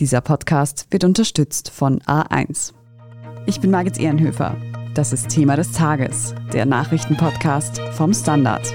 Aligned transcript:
Dieser 0.00 0.20
Podcast 0.20 0.88
wird 0.90 1.04
unterstützt 1.04 1.70
von 1.70 2.00
A1. 2.00 2.72
Ich 3.46 3.60
bin 3.60 3.70
Margit 3.70 3.96
Ehrenhöfer. 3.96 4.56
Das 4.94 5.12
ist 5.12 5.28
Thema 5.28 5.54
des 5.54 5.70
Tages, 5.70 6.34
der 6.52 6.66
Nachrichtenpodcast 6.66 7.78
vom 7.92 8.12
Standard. 8.12 8.74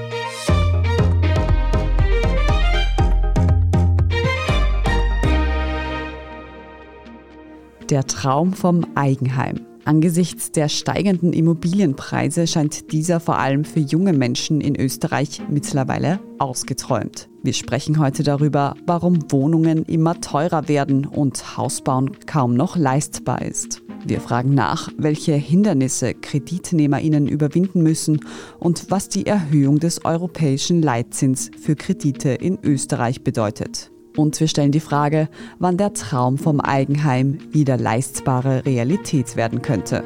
Der 7.90 8.08
Traum 8.08 8.54
vom 8.54 8.86
Eigenheim. 8.96 9.69
Angesichts 9.86 10.52
der 10.52 10.70
steigenden 10.70 11.34
Immobilienpreise 11.34 12.48
scheint 12.48 12.92
dieser 12.92 13.20
vor 13.20 13.40
allem 13.40 13.66
für 13.66 13.80
junge 13.80 14.14
Menschen 14.14 14.62
in 14.62 14.80
Österreich 14.80 15.42
mittlerweile 15.50 16.20
ausgeträumt. 16.38 17.30
Wir 17.42 17.54
sprechen 17.54 18.00
heute 18.00 18.24
darüber, 18.24 18.76
warum 18.86 19.32
Wohnungen 19.32 19.86
immer 19.86 20.20
teurer 20.20 20.68
werden 20.68 21.06
und 21.06 21.58
Hausbauen 21.58 22.12
kaum 22.26 22.54
noch 22.54 22.76
leistbar 22.76 23.42
ist. 23.42 23.82
Wir 24.06 24.22
fragen 24.22 24.54
nach, 24.54 24.90
welche 24.98 25.34
Hindernisse 25.34 26.14
KreditnehmerInnen 26.14 27.28
überwinden 27.28 27.82
müssen 27.84 28.20
und 28.60 28.92
was 28.92 29.10
die 29.10 29.26
Erhöhung 29.26 29.80
des 29.80 30.06
europäischen 30.06 30.82
Leitzins 30.82 31.52
für 31.60 31.76
Kredite 31.76 32.30
in 32.30 32.60
Österreich 32.64 33.24
bedeutet. 33.24 33.92
Und 34.20 34.38
wir 34.42 34.50
stellen 34.50 34.74
die 34.74 34.82
Frage, 34.82 35.30
wann 35.60 35.78
der 35.78 35.94
Traum 35.94 36.38
vom 36.38 36.60
Eigenheim 36.60 37.38
wieder 37.52 37.78
leistbare 37.78 38.66
Realität 38.66 39.38
werden 39.38 39.62
könnte. 39.62 40.04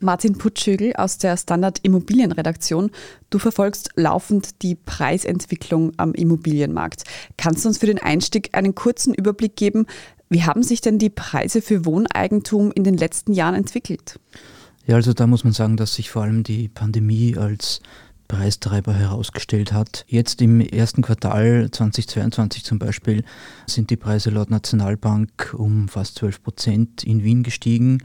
Martin 0.00 0.38
Putschögel 0.38 0.94
aus 0.96 1.18
der 1.18 1.36
Standard 1.36 1.80
Immobilienredaktion. 1.82 2.90
Du 3.28 3.38
verfolgst 3.38 3.90
laufend 3.96 4.62
die 4.62 4.76
Preisentwicklung 4.76 5.92
am 5.98 6.14
Immobilienmarkt. 6.14 7.02
Kannst 7.36 7.66
du 7.66 7.68
uns 7.68 7.76
für 7.76 7.86
den 7.86 7.98
Einstieg 7.98 8.56
einen 8.56 8.74
kurzen 8.74 9.12
Überblick 9.12 9.56
geben? 9.56 9.84
Wie 10.30 10.44
haben 10.44 10.62
sich 10.62 10.80
denn 10.80 10.98
die 10.98 11.10
Preise 11.10 11.60
für 11.60 11.84
Wohneigentum 11.84 12.72
in 12.72 12.84
den 12.84 12.96
letzten 12.96 13.34
Jahren 13.34 13.56
entwickelt? 13.56 14.18
Ja, 14.86 14.94
also 14.94 15.12
da 15.12 15.26
muss 15.26 15.44
man 15.44 15.52
sagen, 15.52 15.76
dass 15.76 15.96
sich 15.96 16.08
vor 16.08 16.22
allem 16.22 16.44
die 16.44 16.68
Pandemie 16.68 17.36
als 17.36 17.82
Preistreiber 18.28 18.92
herausgestellt 18.92 19.72
hat. 19.72 20.04
Jetzt 20.06 20.40
im 20.42 20.60
ersten 20.60 21.02
Quartal 21.02 21.70
2022 21.70 22.62
zum 22.62 22.78
Beispiel 22.78 23.24
sind 23.66 23.90
die 23.90 23.96
Preise 23.96 24.30
laut 24.30 24.50
Nationalbank 24.50 25.54
um 25.56 25.88
fast 25.88 26.18
12 26.18 26.42
Prozent 26.42 27.04
in 27.04 27.24
Wien 27.24 27.42
gestiegen 27.42 28.02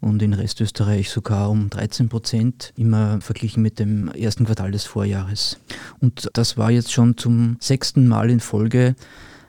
und 0.00 0.22
in 0.22 0.32
Restösterreich 0.32 1.10
sogar 1.10 1.50
um 1.50 1.68
13 1.70 2.08
Prozent, 2.08 2.72
immer 2.76 3.20
verglichen 3.20 3.62
mit 3.62 3.78
dem 3.78 4.08
ersten 4.08 4.44
Quartal 4.46 4.70
des 4.70 4.84
Vorjahres. 4.84 5.58
Und 6.00 6.30
das 6.34 6.56
war 6.56 6.70
jetzt 6.70 6.92
schon 6.92 7.16
zum 7.16 7.56
sechsten 7.60 8.06
Mal 8.06 8.30
in 8.30 8.40
Folge 8.40 8.94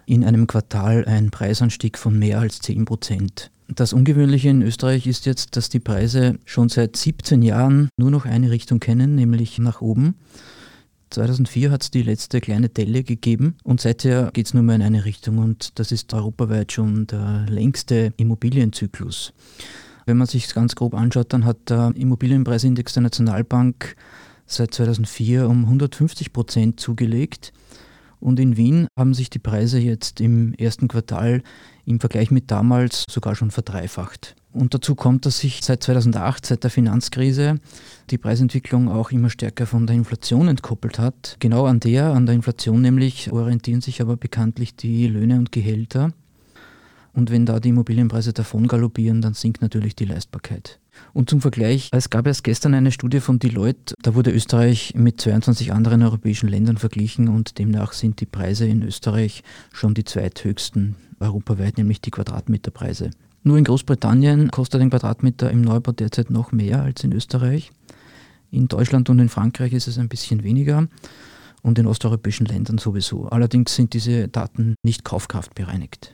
in 0.06 0.24
einem 0.24 0.48
Quartal 0.48 1.06
ein 1.06 1.32
Preisanstieg 1.32 1.98
von 1.98 2.18
mehr 2.18 2.40
als 2.40 2.60
10 2.60 2.86
Prozent. 2.86 3.52
Das 3.68 3.94
Ungewöhnliche 3.94 4.50
in 4.50 4.62
Österreich 4.62 5.08
ist 5.08 5.26
jetzt, 5.26 5.56
dass 5.56 5.70
die 5.70 5.80
Preise 5.80 6.38
schon 6.46 6.70
seit 6.70 6.96
17 6.96 7.42
Jahren 7.42 7.90
nur 7.98 8.12
noch 8.12 8.26
eine 8.26 8.52
Richtung 8.52 8.80
kennen, 8.80 9.16
nämlich 9.16 9.58
nach 9.58 9.82
oben. 9.82 10.16
2004 11.10 11.72
hat 11.72 11.84
es 11.84 11.92
die 11.92 12.04
letzte 12.04 12.42
kleine 12.42 12.70
Delle 12.70 13.04
gegeben 13.04 13.56
und 13.64 13.82
seither 13.82 14.32
geht 14.34 14.48
es 14.48 14.54
nur 14.54 14.64
mehr 14.64 14.76
in 14.76 14.82
eine 14.82 15.06
Richtung 15.06 15.38
und 15.38 15.80
das 15.80 15.92
ist 15.92 16.14
europaweit 16.14 16.72
schon 16.72 17.08
der 17.08 17.46
längste 17.48 18.14
Immobilienzyklus. 18.18 19.34
Wenn 20.06 20.18
man 20.18 20.28
sich 20.28 20.54
ganz 20.54 20.76
grob 20.76 20.94
anschaut, 20.94 21.34
dann 21.34 21.46
hat 21.46 21.70
der 21.70 21.94
Immobilienpreisindex 21.96 22.94
der 22.94 23.04
Nationalbank 23.04 23.96
seit 24.46 24.74
2004 24.74 25.48
um 25.48 25.64
150 25.64 26.34
Prozent 26.34 26.80
zugelegt 26.80 27.52
und 28.26 28.40
in 28.40 28.58
Wien 28.58 28.88
haben 28.98 29.14
sich 29.14 29.30
die 29.30 29.38
Preise 29.40 29.78
jetzt 29.78 30.20
im 30.20 30.56
ersten 30.56 30.88
Quartal 30.88 31.44
im 31.86 32.00
Vergleich 32.00 32.32
mit 32.32 32.50
damals 32.50 33.06
sogar 33.08 33.36
schon 33.36 33.52
verdreifacht. 33.52 34.36
Und 34.52 34.74
dazu 34.74 34.96
kommt, 34.96 35.28
dass 35.28 35.38
sich 35.38 35.62
seit 35.62 35.84
2008, 35.84 36.44
seit 36.44 36.64
der 36.64 36.72
Finanzkrise, 36.72 37.60
die 38.10 38.18
Preisentwicklung 38.18 38.90
auch 38.90 39.12
immer 39.12 39.30
stärker 39.30 39.68
von 39.68 39.86
der 39.86 39.96
Inflation 39.96 40.48
entkoppelt 40.48 40.98
hat. 40.98 41.38
Genau 41.40 41.66
an 41.66 41.80
der, 41.80 42.14
an 42.14 42.26
der 42.26 42.34
Inflation 42.34 42.82
nämlich, 42.82 43.32
orientieren 43.32 43.82
sich 43.82 44.02
aber 44.02 44.18
bekanntlich 44.18 44.76
die 44.76 45.08
Löhne 45.08 45.38
und 45.38 45.52
Gehälter. 45.52 46.12
Und 47.16 47.32
wenn 47.32 47.46
da 47.46 47.62
die 47.62 47.70
Immobilienpreise 47.70 48.34
davon 48.34 48.68
galoppieren, 48.68 49.22
dann 49.22 49.34
sinkt 49.34 49.62
natürlich 49.62 49.96
die 49.96 50.04
Leistbarkeit. 50.04 50.80
Und 51.14 51.30
zum 51.30 51.40
Vergleich, 51.40 51.90
es 51.94 52.10
gab 52.10 52.28
erst 52.28 52.44
gestern 52.44 52.74
eine 52.74 52.92
Studie 52.92 53.22
von 53.22 53.40
Deloitte, 53.40 53.96
da 54.02 54.16
wurde 54.16 54.32
Österreich 54.32 54.94
mit 54.96 55.22
22 55.22 55.72
anderen 55.72 56.04
europäischen 56.04 56.50
Ländern 56.50 56.78
verglichen 56.78 57.30
und 57.30 57.58
demnach 57.58 57.94
sind 57.94 58.20
die 58.20 58.26
Preise 58.26 58.68
in 58.68 58.84
Österreich 58.84 59.44
schon 59.72 59.94
die 59.94 60.04
zweithöchsten 60.04 60.98
europaweit, 61.22 61.78
nämlich 61.78 62.02
die 62.02 62.12
Quadratmeterpreise. 62.12 63.12
Nur 63.44 63.58
in 63.58 63.64
Großbritannien 63.64 64.52
kostet 64.52 64.82
ein 64.82 64.90
Quadratmeter 64.90 65.50
im 65.52 65.62
Neubau 65.62 65.94
derzeit 65.94 66.30
noch 66.30 66.52
mehr 66.52 66.82
als 66.82 67.04
in 67.06 67.14
Österreich. 67.14 67.72
In 68.52 68.68
Deutschland 68.68 69.10
und 69.10 69.20
in 69.20 69.30
Frankreich 69.30 69.72
ist 69.72 69.88
es 69.88 69.98
ein 69.98 70.10
bisschen 70.10 70.44
weniger 70.44 70.88
und 71.62 71.80
in 71.80 71.88
osteuropäischen 71.88 72.46
Ländern 72.46 72.78
sowieso. 72.78 73.28
Allerdings 73.28 73.74
sind 73.74 73.94
diese 73.94 74.28
Daten 74.28 74.76
nicht 74.84 75.06
kaufkraftbereinigt. 75.06 76.14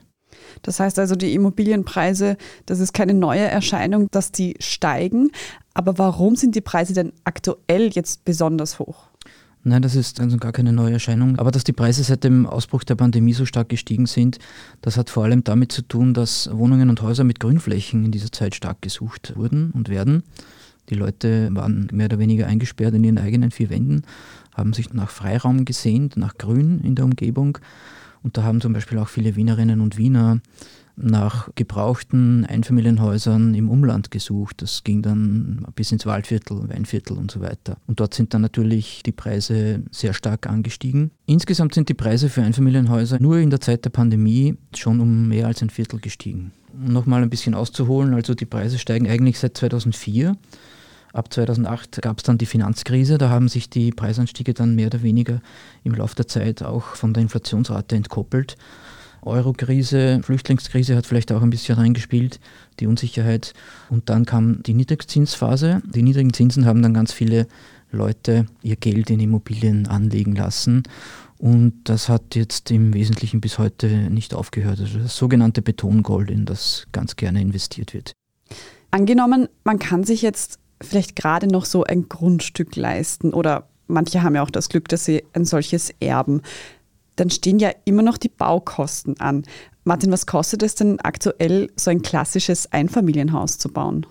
Das 0.62 0.80
heißt 0.80 1.00
also, 1.00 1.16
die 1.16 1.34
Immobilienpreise, 1.34 2.38
das 2.66 2.80
ist 2.80 2.94
keine 2.94 3.14
neue 3.14 3.42
Erscheinung, 3.42 4.10
dass 4.12 4.32
die 4.32 4.56
steigen. 4.60 5.32
Aber 5.74 5.98
warum 5.98 6.36
sind 6.36 6.56
die 6.56 6.62
Preise 6.62 6.94
denn 6.94 7.14
aktuell 7.24 7.90
jetzt 7.94 8.26
besonders 8.26 8.80
hoch? 8.80 9.12
Nein, 9.64 9.84
das 9.84 9.96
ist 9.96 10.20
also 10.20 10.38
gar 10.38 10.52
keine 10.52 10.74
neue 10.74 10.94
Erscheinung. 10.94 11.38
Aber 11.38 11.52
dass 11.52 11.64
die 11.64 11.74
Preise 11.74 12.04
seit 12.04 12.24
dem 12.24 12.48
Ausbruch 12.48 12.84
der 12.84 12.96
Pandemie 12.96 13.34
so 13.34 13.46
stark 13.46 13.70
gestiegen 13.70 14.08
sind, 14.08 14.40
das 14.82 14.98
hat 14.98 15.12
vor 15.12 15.24
allem 15.24 15.44
damit 15.44 15.72
zu 15.72 15.84
tun, 15.84 16.16
dass 16.16 16.50
Wohnungen 16.52 16.90
und 16.90 17.02
Häuser 17.04 17.24
mit 17.24 17.40
Grünflächen 17.40 18.06
in 18.06 18.12
dieser 18.12 18.32
Zeit 18.32 18.56
stark 18.56 18.82
gesucht 18.82 19.34
wurden 19.36 19.70
und 19.72 19.90
werden. 19.90 20.24
Die 20.90 20.96
Leute 20.96 21.50
waren 21.52 21.88
mehr 21.92 22.08
oder 22.08 22.18
weniger 22.18 22.48
eingesperrt 22.48 22.96
in 22.96 23.04
ihren 23.04 23.20
eigenen 23.20 23.52
vier 23.52 23.70
Wänden, 23.70 24.02
haben 24.54 24.74
sich 24.74 24.94
nach 24.94 25.10
Freiraum 25.10 25.64
gesehnt, 25.64 26.18
nach 26.18 26.38
Grün 26.38 26.82
in 26.82 26.96
der 26.96 27.06
Umgebung. 27.06 27.60
Und 28.24 28.38
da 28.38 28.44
haben 28.44 28.62
zum 28.62 28.74
Beispiel 28.74 28.98
auch 28.98 29.08
viele 29.08 29.36
Wienerinnen 29.36 29.82
und 29.82 29.98
Wiener 29.98 30.40
nach 30.96 31.50
gebrauchten 31.56 32.46
Einfamilienhäusern 32.46 33.56
im 33.56 33.70
Umland 33.70 34.12
gesucht. 34.12 34.62
Das 34.62 34.84
ging 34.84 35.02
dann 35.02 35.66
bis 35.76 35.92
ins 35.92 36.06
Waldviertel, 36.06 36.70
Weinviertel 36.70 37.18
und 37.18 37.32
so 37.32 37.42
weiter. 37.42 37.78
Und 37.88 38.00
dort 38.00 38.14
sind 38.14 38.34
dann 38.34 38.42
natürlich 38.42 39.02
die 39.04 39.12
Preise 39.12 39.84
sehr 39.92 40.14
stark 40.14 40.48
angestiegen. 40.48 41.12
Insgesamt 41.26 41.74
sind 41.74 41.90
die 41.90 41.94
Preise 41.94 42.30
für 42.30 42.44
Einfamilienhäuser 42.44 43.20
nur 43.20 43.38
in 43.38 43.50
der 43.50 43.62
Zeit 43.62 43.86
der 43.86 43.90
Pandemie 43.90 44.56
schon 44.76 45.00
um 45.00 45.28
mehr 45.28 45.48
als 45.48 45.62
ein 45.62 45.70
Viertel 45.70 46.00
gestiegen. 46.00 46.52
Um 46.74 46.94
nochmal 46.94 47.22
ein 47.24 47.30
bisschen 47.30 47.54
auszuholen, 47.54 48.14
also 48.14 48.34
die 48.34 48.46
Preise 48.46 48.78
steigen 48.78 49.10
eigentlich 49.10 49.40
seit 49.40 49.58
2004. 49.58 50.38
Ab 51.14 51.34
2008 51.34 52.02
gab 52.02 52.20
es 52.20 52.24
dann 52.24 52.38
die 52.38 52.46
Finanzkrise, 52.46 53.18
da 53.18 53.30
haben 53.30 53.50
sich 53.50 53.70
die 53.70 53.92
Preisanstiege 53.92 54.54
dann 54.54 54.76
mehr 54.76 54.88
oder 54.88 55.04
weniger 55.04 55.42
im 55.84 55.94
Laufe 55.94 56.16
der 56.16 56.28
Zeit 56.28 56.64
auch 56.64 56.96
von 56.96 57.14
der 57.14 57.24
Inflationsrate 57.24 57.96
entkoppelt. 57.96 58.56
Euro-Krise, 59.24 60.22
Flüchtlingskrise 60.24 60.96
hat 60.96 61.06
vielleicht 61.06 61.32
auch 61.32 61.42
ein 61.42 61.52
bisschen 61.52 61.78
reingespielt, 61.78 62.40
die 62.80 62.88
Unsicherheit. 62.88 63.54
Und 63.90 64.10
dann 64.10 64.26
kam 64.26 64.64
die 64.64 64.74
Niedrigzinsphase. 64.74 65.82
Die 65.86 66.02
niedrigen 66.02 66.34
Zinsen 66.34 66.66
haben 66.66 66.82
dann 66.82 66.94
ganz 66.94 67.14
viele 67.14 67.48
Leute 67.92 68.46
ihr 68.64 68.78
Geld 68.78 69.10
in 69.10 69.20
Immobilien 69.20 69.88
anlegen 69.88 70.36
lassen. 70.36 70.84
Und 71.38 71.74
das 71.84 72.10
hat 72.10 72.36
jetzt 72.36 72.72
im 72.72 72.94
Wesentlichen 72.94 73.42
bis 73.42 73.58
heute 73.58 73.88
nicht 73.88 74.34
aufgehört. 74.34 74.80
Also 74.80 75.00
das 75.00 75.16
sogenannte 75.16 75.62
Betongold, 75.62 76.32
in 76.32 76.46
das 76.46 76.88
ganz 76.92 77.16
gerne 77.16 77.42
investiert 77.42 77.94
wird. 77.94 78.14
Angenommen, 78.92 79.48
man 79.64 79.80
kann 79.80 80.04
sich 80.04 80.22
jetzt 80.22 80.60
vielleicht 80.82 81.16
gerade 81.16 81.48
noch 81.48 81.66
so 81.66 81.84
ein 81.84 82.10
Grundstück 82.10 82.76
leisten 82.76 83.34
oder 83.34 83.68
manche 83.88 84.24
haben 84.24 84.36
ja 84.36 84.44
auch 84.44 84.50
das 84.50 84.70
Glück, 84.70 84.88
dass 84.88 85.06
sie 85.06 85.24
ein 85.34 85.46
solches 85.46 85.94
erben 86.00 86.42
dann 87.16 87.30
stehen 87.30 87.60
ja 87.60 87.72
immer 87.86 88.02
noch 88.02 88.18
die 88.18 88.30
Baukosten 88.30 89.20
an. 89.20 89.44
Martin, 89.84 90.12
was 90.12 90.26
kostet 90.26 90.64
es 90.64 90.76
denn 90.76 91.00
aktuell, 91.02 91.70
so 91.76 91.92
ein 91.92 92.02
klassisches 92.02 92.72
Einfamilienhaus 92.72 93.58
zu 93.58 93.70
bauen? 93.70 94.06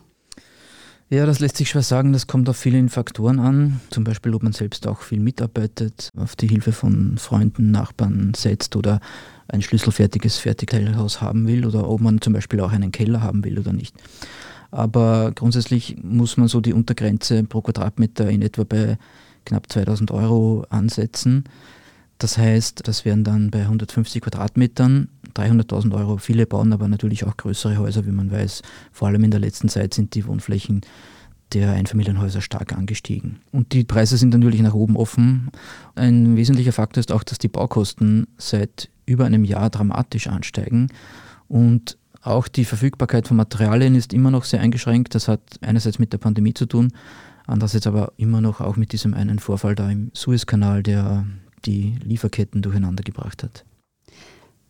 Ja, 1.08 1.26
das 1.26 1.40
lässt 1.40 1.56
sich 1.56 1.70
schwer 1.70 1.82
sagen. 1.82 2.12
Das 2.12 2.28
kommt 2.28 2.48
auf 2.48 2.56
viele 2.56 2.88
Faktoren 2.88 3.40
an. 3.40 3.80
Zum 3.90 4.04
Beispiel, 4.04 4.32
ob 4.32 4.44
man 4.44 4.52
selbst 4.52 4.86
auch 4.86 5.00
viel 5.00 5.18
mitarbeitet, 5.18 6.10
auf 6.16 6.36
die 6.36 6.46
Hilfe 6.46 6.70
von 6.70 7.18
Freunden, 7.18 7.72
Nachbarn 7.72 8.32
setzt 8.34 8.76
oder 8.76 9.00
ein 9.48 9.60
schlüsselfertiges 9.60 10.38
Fertigteilhaus 10.38 11.20
haben 11.20 11.48
will 11.48 11.66
oder 11.66 11.88
ob 11.88 12.00
man 12.00 12.20
zum 12.20 12.32
Beispiel 12.32 12.60
auch 12.60 12.70
einen 12.70 12.92
Keller 12.92 13.22
haben 13.22 13.42
will 13.42 13.58
oder 13.58 13.72
nicht. 13.72 13.96
Aber 14.70 15.32
grundsätzlich 15.34 15.96
muss 16.02 16.36
man 16.36 16.48
so 16.48 16.60
die 16.60 16.72
Untergrenze 16.72 17.42
pro 17.44 17.60
Quadratmeter 17.60 18.28
in 18.30 18.42
etwa 18.42 18.64
bei 18.64 18.98
knapp 19.44 19.70
2000 19.70 20.10
Euro 20.10 20.64
ansetzen. 20.70 21.44
Das 22.18 22.36
heißt, 22.36 22.86
das 22.86 23.04
wären 23.04 23.24
dann 23.24 23.50
bei 23.50 23.62
150 23.62 24.20
Quadratmetern 24.20 25.08
300.000 25.34 25.94
Euro. 25.94 26.18
Viele 26.18 26.46
bauen 26.46 26.72
aber 26.72 26.86
natürlich 26.86 27.24
auch 27.24 27.36
größere 27.36 27.78
Häuser, 27.78 28.04
wie 28.06 28.10
man 28.10 28.30
weiß. 28.30 28.62
Vor 28.92 29.08
allem 29.08 29.24
in 29.24 29.30
der 29.30 29.40
letzten 29.40 29.68
Zeit 29.68 29.94
sind 29.94 30.14
die 30.14 30.26
Wohnflächen 30.26 30.82
der 31.54 31.72
Einfamilienhäuser 31.72 32.42
stark 32.42 32.72
angestiegen. 32.72 33.40
Und 33.52 33.72
die 33.72 33.84
Preise 33.84 34.16
sind 34.16 34.30
natürlich 34.30 34.60
nach 34.60 34.74
oben 34.74 34.96
offen. 34.96 35.50
Ein 35.94 36.36
wesentlicher 36.36 36.72
Faktor 36.72 37.00
ist 37.00 37.10
auch, 37.10 37.24
dass 37.24 37.38
die 37.38 37.48
Baukosten 37.48 38.26
seit 38.36 38.90
über 39.06 39.24
einem 39.24 39.44
Jahr 39.44 39.70
dramatisch 39.70 40.28
ansteigen. 40.28 40.88
Und 41.48 41.96
auch 42.22 42.48
die 42.48 42.64
Verfügbarkeit 42.64 43.28
von 43.28 43.36
Materialien 43.36 43.94
ist 43.94 44.12
immer 44.12 44.30
noch 44.30 44.44
sehr 44.44 44.60
eingeschränkt. 44.60 45.14
Das 45.14 45.28
hat 45.28 45.40
einerseits 45.62 45.98
mit 45.98 46.12
der 46.12 46.18
Pandemie 46.18 46.54
zu 46.54 46.66
tun, 46.66 46.92
andererseits 47.46 47.86
aber 47.86 48.12
immer 48.16 48.40
noch 48.40 48.60
auch 48.60 48.76
mit 48.76 48.92
diesem 48.92 49.14
einen 49.14 49.38
Vorfall 49.38 49.74
da 49.74 49.90
im 49.90 50.10
Suezkanal, 50.14 50.82
der 50.82 51.26
die 51.64 51.96
Lieferketten 52.02 52.62
durcheinander 52.62 53.02
gebracht 53.02 53.42
hat. 53.42 53.64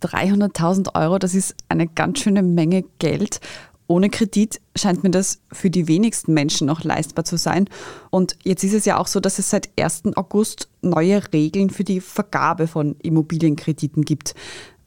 300.000 0.02 0.94
Euro, 0.94 1.18
das 1.18 1.34
ist 1.34 1.54
eine 1.68 1.86
ganz 1.86 2.20
schöne 2.20 2.42
Menge 2.42 2.84
Geld. 2.98 3.40
Ohne 3.86 4.08
Kredit 4.08 4.60
scheint 4.76 5.02
mir 5.02 5.10
das 5.10 5.40
für 5.50 5.68
die 5.68 5.88
wenigsten 5.88 6.32
Menschen 6.32 6.68
noch 6.68 6.84
leistbar 6.84 7.24
zu 7.24 7.36
sein. 7.36 7.68
Und 8.10 8.36
jetzt 8.44 8.62
ist 8.62 8.72
es 8.72 8.84
ja 8.84 8.98
auch 8.98 9.08
so, 9.08 9.18
dass 9.18 9.40
es 9.40 9.50
seit 9.50 9.68
1. 9.76 10.14
August 10.14 10.68
neue 10.80 11.20
Regeln 11.32 11.70
für 11.70 11.82
die 11.82 12.00
Vergabe 12.00 12.68
von 12.68 12.94
Immobilienkrediten 13.02 14.04
gibt. 14.04 14.36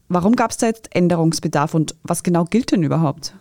Warum 0.07 0.35
gab 0.35 0.51
es 0.51 0.57
da 0.57 0.67
jetzt 0.67 0.95
Änderungsbedarf 0.95 1.73
und 1.73 1.95
was 2.03 2.23
genau 2.23 2.45
gilt 2.45 2.71
denn 2.71 2.83
überhaupt? 2.83 3.33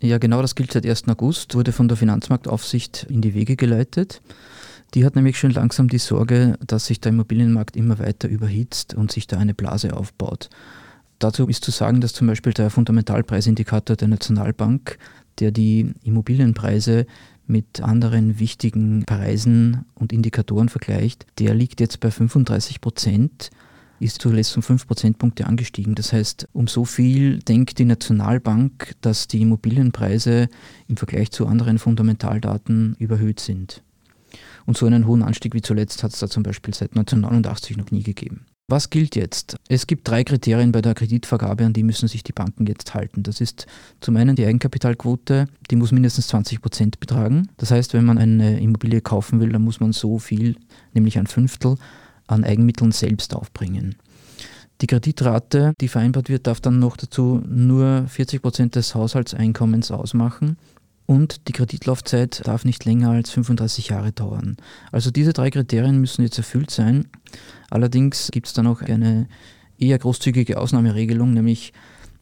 Ja, 0.00 0.18
genau 0.18 0.42
das 0.42 0.54
gilt 0.54 0.72
seit 0.72 0.86
1. 0.86 1.08
August, 1.08 1.54
wurde 1.54 1.72
von 1.72 1.88
der 1.88 1.96
Finanzmarktaufsicht 1.96 3.06
in 3.10 3.20
die 3.20 3.34
Wege 3.34 3.56
geleitet. 3.56 4.22
Die 4.94 5.04
hat 5.04 5.16
nämlich 5.16 5.38
schon 5.38 5.50
langsam 5.50 5.88
die 5.88 5.98
Sorge, 5.98 6.56
dass 6.66 6.86
sich 6.86 7.00
der 7.00 7.10
Immobilienmarkt 7.10 7.76
immer 7.76 7.98
weiter 7.98 8.28
überhitzt 8.28 8.94
und 8.94 9.12
sich 9.12 9.26
da 9.26 9.38
eine 9.38 9.54
Blase 9.54 9.94
aufbaut. 9.94 10.48
Dazu 11.18 11.46
ist 11.48 11.64
zu 11.64 11.72
sagen, 11.72 12.00
dass 12.00 12.12
zum 12.12 12.28
Beispiel 12.28 12.52
der 12.52 12.70
Fundamentalpreisindikator 12.70 13.96
der 13.96 14.08
Nationalbank, 14.08 14.98
der 15.40 15.50
die 15.50 15.92
Immobilienpreise 16.04 17.06
mit 17.46 17.80
anderen 17.80 18.38
wichtigen 18.38 19.04
Preisen 19.04 19.84
und 19.94 20.12
Indikatoren 20.12 20.68
vergleicht, 20.68 21.26
der 21.38 21.54
liegt 21.54 21.80
jetzt 21.80 21.98
bei 22.00 22.10
35 22.10 22.80
Prozent 22.80 23.50
ist 24.00 24.20
zuletzt 24.22 24.56
um 24.56 24.62
5 24.62 24.86
Prozentpunkte 24.86 25.46
angestiegen. 25.46 25.94
Das 25.94 26.12
heißt, 26.12 26.48
um 26.52 26.66
so 26.66 26.84
viel 26.84 27.38
denkt 27.40 27.78
die 27.78 27.84
Nationalbank, 27.84 28.94
dass 29.00 29.28
die 29.28 29.42
Immobilienpreise 29.42 30.48
im 30.86 30.96
Vergleich 30.96 31.30
zu 31.30 31.46
anderen 31.46 31.78
Fundamentaldaten 31.78 32.96
überhöht 32.98 33.40
sind. 33.40 33.82
Und 34.66 34.76
so 34.76 34.86
einen 34.86 35.06
hohen 35.06 35.22
Anstieg 35.22 35.54
wie 35.54 35.62
zuletzt 35.62 36.02
hat 36.02 36.12
es 36.12 36.18
da 36.18 36.28
zum 36.28 36.42
Beispiel 36.42 36.74
seit 36.74 36.90
1989 36.90 37.76
noch 37.76 37.90
nie 37.90 38.02
gegeben. 38.02 38.44
Was 38.70 38.90
gilt 38.90 39.16
jetzt? 39.16 39.56
Es 39.70 39.86
gibt 39.86 40.06
drei 40.06 40.24
Kriterien 40.24 40.72
bei 40.72 40.82
der 40.82 40.92
Kreditvergabe, 40.92 41.64
an 41.64 41.72
die 41.72 41.82
müssen 41.82 42.06
sich 42.06 42.22
die 42.22 42.34
Banken 42.34 42.66
jetzt 42.66 42.92
halten. 42.92 43.22
Das 43.22 43.40
ist 43.40 43.66
zum 44.02 44.14
einen 44.18 44.36
die 44.36 44.44
Eigenkapitalquote, 44.44 45.46
die 45.70 45.76
muss 45.76 45.90
mindestens 45.90 46.26
20 46.28 46.60
Prozent 46.60 47.00
betragen. 47.00 47.48
Das 47.56 47.70
heißt, 47.70 47.94
wenn 47.94 48.04
man 48.04 48.18
eine 48.18 48.60
Immobilie 48.60 49.00
kaufen 49.00 49.40
will, 49.40 49.48
dann 49.52 49.62
muss 49.62 49.80
man 49.80 49.94
so 49.94 50.18
viel, 50.18 50.56
nämlich 50.92 51.18
ein 51.18 51.26
Fünftel, 51.26 51.76
an 52.28 52.44
Eigenmitteln 52.44 52.92
selbst 52.92 53.34
aufbringen. 53.34 53.96
Die 54.80 54.86
Kreditrate, 54.86 55.72
die 55.80 55.88
vereinbart 55.88 56.28
wird, 56.28 56.46
darf 56.46 56.60
dann 56.60 56.78
noch 56.78 56.96
dazu 56.96 57.42
nur 57.44 58.06
40 58.06 58.40
Prozent 58.40 58.76
des 58.76 58.94
Haushaltseinkommens 58.94 59.90
ausmachen 59.90 60.56
und 61.04 61.48
die 61.48 61.52
Kreditlaufzeit 61.52 62.46
darf 62.46 62.64
nicht 62.64 62.84
länger 62.84 63.10
als 63.10 63.30
35 63.30 63.88
Jahre 63.88 64.12
dauern. 64.12 64.56
Also 64.92 65.10
diese 65.10 65.32
drei 65.32 65.50
Kriterien 65.50 65.98
müssen 66.00 66.22
jetzt 66.22 66.38
erfüllt 66.38 66.70
sein. 66.70 67.06
Allerdings 67.70 68.30
gibt 68.30 68.46
es 68.46 68.52
dann 68.52 68.68
auch 68.68 68.82
eine 68.82 69.26
eher 69.78 69.98
großzügige 69.98 70.58
Ausnahmeregelung, 70.58 71.32
nämlich 71.32 71.72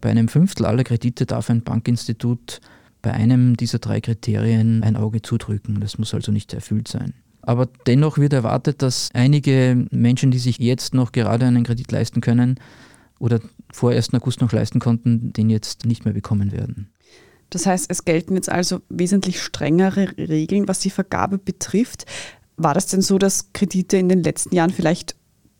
bei 0.00 0.10
einem 0.10 0.28
Fünftel 0.28 0.66
aller 0.66 0.84
Kredite 0.84 1.26
darf 1.26 1.50
ein 1.50 1.62
Bankinstitut 1.62 2.60
bei 3.02 3.12
einem 3.12 3.56
dieser 3.56 3.80
drei 3.80 4.00
Kriterien 4.00 4.82
ein 4.82 4.96
Auge 4.96 5.20
zudrücken. 5.20 5.80
Das 5.80 5.98
muss 5.98 6.14
also 6.14 6.32
nicht 6.32 6.54
erfüllt 6.54 6.88
sein. 6.88 7.12
Aber 7.46 7.68
dennoch 7.86 8.18
wird 8.18 8.32
erwartet, 8.32 8.82
dass 8.82 9.08
einige 9.14 9.86
Menschen, 9.92 10.32
die 10.32 10.38
sich 10.38 10.58
jetzt 10.58 10.94
noch 10.94 11.12
gerade 11.12 11.46
einen 11.46 11.62
Kredit 11.62 11.90
leisten 11.92 12.20
können 12.20 12.58
oder 13.20 13.40
vor 13.72 13.92
1. 13.92 14.12
August 14.14 14.40
noch 14.40 14.52
leisten 14.52 14.80
konnten, 14.80 15.32
den 15.32 15.48
jetzt 15.48 15.86
nicht 15.86 16.04
mehr 16.04 16.12
bekommen 16.12 16.50
werden. 16.50 16.90
Das 17.50 17.64
heißt, 17.64 17.86
es 17.88 18.04
gelten 18.04 18.34
jetzt 18.34 18.50
also 18.50 18.80
wesentlich 18.88 19.40
strengere 19.40 20.18
Regeln, 20.18 20.66
was 20.66 20.80
die 20.80 20.90
Vergabe 20.90 21.38
betrifft. 21.38 22.04
War 22.56 22.74
das 22.74 22.88
denn 22.88 23.00
so, 23.00 23.16
dass 23.16 23.52
Kredite 23.52 23.96
in 23.96 24.08
den 24.08 24.24
letzten 24.24 24.52
Jahren 24.54 24.70
vielleicht 24.70 25.14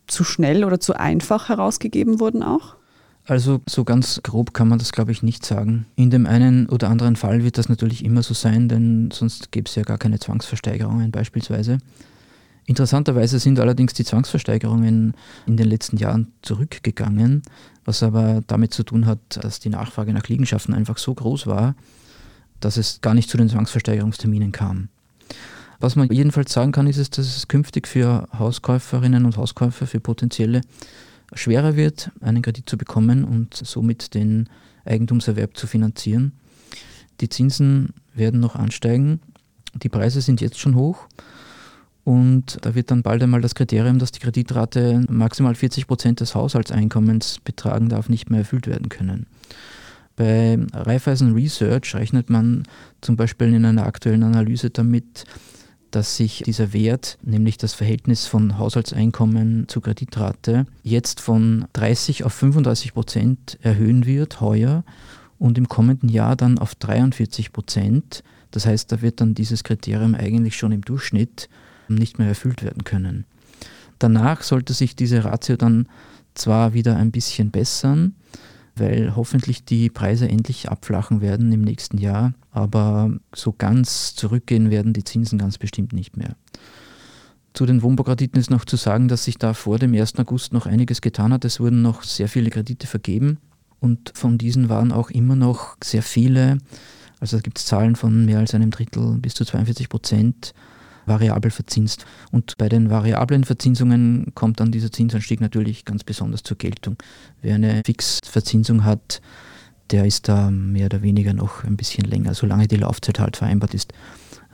zu 0.07 0.25
schnell 0.25 0.65
oder 0.65 0.81
zu 0.81 0.93
einfach 0.93 1.47
herausgegeben 1.47 2.19
wurden 2.19 2.43
auch? 2.43 2.75
Also 3.27 3.59
so 3.67 3.83
ganz 3.83 4.21
grob 4.23 4.53
kann 4.53 4.69
man 4.69 4.79
das, 4.79 4.93
glaube 4.93 5.11
ich, 5.11 5.21
nicht 5.21 5.45
sagen. 5.45 5.85
In 5.97 6.09
dem 6.09 6.25
einen 6.25 6.69
oder 6.69 6.89
anderen 6.89 7.17
Fall 7.17 7.43
wird 7.43 7.57
das 7.57 7.67
natürlich 7.67 8.05
immer 8.05 8.23
so 8.23 8.33
sein, 8.33 8.69
denn 8.69 9.11
sonst 9.11 9.51
gäbe 9.51 9.67
es 9.67 9.75
ja 9.75 9.83
gar 9.83 9.97
keine 9.97 10.17
Zwangsversteigerungen 10.17 11.11
beispielsweise. 11.11 11.79
Interessanterweise 12.65 13.39
sind 13.39 13.59
allerdings 13.59 13.93
die 13.93 14.05
Zwangsversteigerungen 14.05 15.13
in 15.45 15.57
den 15.57 15.67
letzten 15.67 15.97
Jahren 15.97 16.31
zurückgegangen, 16.41 17.41
was 17.83 18.01
aber 18.01 18.43
damit 18.47 18.73
zu 18.73 18.83
tun 18.83 19.05
hat, 19.05 19.19
dass 19.41 19.59
die 19.59 19.69
Nachfrage 19.69 20.13
nach 20.13 20.27
Liegenschaften 20.27 20.73
einfach 20.73 20.97
so 20.97 21.13
groß 21.13 21.47
war, 21.47 21.75
dass 22.61 22.77
es 22.77 23.01
gar 23.01 23.13
nicht 23.13 23.29
zu 23.29 23.37
den 23.37 23.49
Zwangsversteigerungsterminen 23.49 24.53
kam. 24.53 24.87
Was 25.79 25.97
man 25.97 26.09
jedenfalls 26.09 26.53
sagen 26.53 26.71
kann, 26.71 26.87
ist, 26.87 27.17
dass 27.17 27.25
es 27.25 27.47
künftig 27.49 27.87
für 27.87 28.27
Hauskäuferinnen 28.37 29.25
und 29.25 29.35
Hauskäufer, 29.35 29.85
für 29.85 29.99
potenzielle 29.99 30.61
schwerer 31.33 31.75
wird, 31.75 32.11
einen 32.21 32.41
Kredit 32.41 32.69
zu 32.69 32.77
bekommen 32.77 33.23
und 33.23 33.53
somit 33.53 34.13
den 34.13 34.49
Eigentumserwerb 34.85 35.57
zu 35.57 35.67
finanzieren. 35.67 36.33
Die 37.21 37.29
Zinsen 37.29 37.93
werden 38.13 38.39
noch 38.39 38.55
ansteigen, 38.55 39.19
die 39.73 39.89
Preise 39.89 40.21
sind 40.21 40.41
jetzt 40.41 40.59
schon 40.59 40.75
hoch 40.75 41.07
und 42.03 42.59
da 42.61 42.73
wird 42.73 42.89
dann 42.89 43.01
bald 43.01 43.21
einmal 43.21 43.41
das 43.41 43.53
Kriterium, 43.53 43.99
dass 43.99 44.11
die 44.11 44.19
Kreditrate 44.19 45.03
maximal 45.09 45.55
40 45.55 45.87
Prozent 45.87 46.19
des 46.19 46.35
Haushaltseinkommens 46.35 47.39
betragen 47.43 47.89
darf, 47.89 48.07
nicht 48.07 48.29
mehr 48.29 48.39
erfüllt 48.39 48.67
werden 48.67 48.89
können. 48.89 49.27
Bei 50.15 50.57
Raiffeisen 50.73 51.33
Research 51.33 51.93
rechnet 51.95 52.29
man 52.29 52.63
zum 53.01 53.17
Beispiel 53.17 53.53
in 53.53 53.65
einer 53.65 53.85
aktuellen 53.85 54.23
Analyse 54.23 54.69
damit, 54.69 55.25
dass 55.97 56.15
sich 56.15 56.43
dieser 56.45 56.73
Wert, 56.73 57.17
nämlich 57.23 57.57
das 57.57 57.73
Verhältnis 57.73 58.27
von 58.27 58.59
Haushaltseinkommen 58.59 59.67
zu 59.67 59.81
Kreditrate, 59.81 60.67
jetzt 60.83 61.19
von 61.19 61.65
30 61.73 62.23
auf 62.23 62.33
35 62.33 62.93
Prozent 62.93 63.57
erhöhen 63.63 64.05
wird, 64.05 64.39
heuer, 64.39 64.83
und 65.39 65.57
im 65.57 65.67
kommenden 65.67 66.07
Jahr 66.07 66.35
dann 66.35 66.59
auf 66.59 66.75
43 66.75 67.51
Prozent. 67.51 68.23
Das 68.51 68.67
heißt, 68.67 68.91
da 68.91 69.01
wird 69.01 69.21
dann 69.21 69.33
dieses 69.33 69.63
Kriterium 69.63 70.13
eigentlich 70.13 70.55
schon 70.55 70.71
im 70.71 70.81
Durchschnitt 70.81 71.49
nicht 71.87 72.19
mehr 72.19 72.27
erfüllt 72.27 72.61
werden 72.61 72.83
können. 72.83 73.25
Danach 73.97 74.43
sollte 74.43 74.73
sich 74.73 74.95
diese 74.95 75.23
Ratio 75.23 75.57
dann 75.57 75.87
zwar 76.35 76.73
wieder 76.73 76.95
ein 76.95 77.09
bisschen 77.09 77.49
bessern, 77.49 78.13
weil 78.79 79.15
hoffentlich 79.15 79.65
die 79.65 79.89
Preise 79.89 80.27
endlich 80.27 80.69
abflachen 80.69 81.21
werden 81.21 81.51
im 81.51 81.61
nächsten 81.61 81.97
Jahr, 81.97 82.33
aber 82.51 83.11
so 83.33 83.53
ganz 83.53 84.15
zurückgehen 84.15 84.69
werden 84.69 84.93
die 84.93 85.03
Zinsen 85.03 85.37
ganz 85.37 85.57
bestimmt 85.57 85.93
nicht 85.93 86.17
mehr. 86.17 86.35
Zu 87.53 87.65
den 87.65 87.81
Wohnbaukrediten 87.81 88.39
ist 88.39 88.51
noch 88.51 88.65
zu 88.65 88.75
sagen, 88.75 89.07
dass 89.07 89.23
sich 89.23 89.37
da 89.37 89.53
vor 89.53 89.79
dem 89.79 89.93
1. 89.93 90.19
August 90.19 90.53
noch 90.53 90.67
einiges 90.67 91.01
getan 91.01 91.33
hat. 91.33 91.43
Es 91.43 91.59
wurden 91.59 91.81
noch 91.81 92.03
sehr 92.03 92.29
viele 92.29 92.51
Kredite 92.51 92.85
vergeben 92.85 93.39
und 93.79 94.11
von 94.15 94.37
diesen 94.37 94.69
waren 94.69 94.91
auch 94.91 95.09
immer 95.09 95.35
noch 95.35 95.75
sehr 95.83 96.03
viele, 96.03 96.59
also 97.19 97.37
da 97.37 97.41
gibt 97.41 97.57
es 97.57 97.65
Zahlen 97.65 97.95
von 97.95 98.25
mehr 98.25 98.39
als 98.39 98.53
einem 98.53 98.71
Drittel 98.71 99.17
bis 99.17 99.33
zu 99.33 99.45
42 99.45 99.89
Prozent 99.89 100.53
variabel 101.07 101.51
verzinst. 101.51 102.05
Und 102.31 102.57
bei 102.57 102.69
den 102.69 102.89
variablen 102.89 103.43
Verzinsungen 103.43 104.31
kommt 104.35 104.59
dann 104.59 104.71
dieser 104.71 104.91
Zinsanstieg 104.91 105.41
natürlich 105.41 105.85
ganz 105.85 106.03
besonders 106.03 106.43
zur 106.43 106.57
Geltung. 106.57 106.97
Wer 107.41 107.55
eine 107.55 107.81
Fixverzinsung 107.85 108.83
hat, 108.83 109.21
der 109.91 110.05
ist 110.05 110.27
da 110.27 110.51
mehr 110.51 110.87
oder 110.87 111.01
weniger 111.01 111.33
noch 111.33 111.63
ein 111.63 111.77
bisschen 111.77 112.05
länger, 112.05 112.33
solange 112.33 112.67
die 112.67 112.75
Laufzeit 112.77 113.19
halt 113.19 113.37
vereinbart 113.37 113.73
ist, 113.73 113.93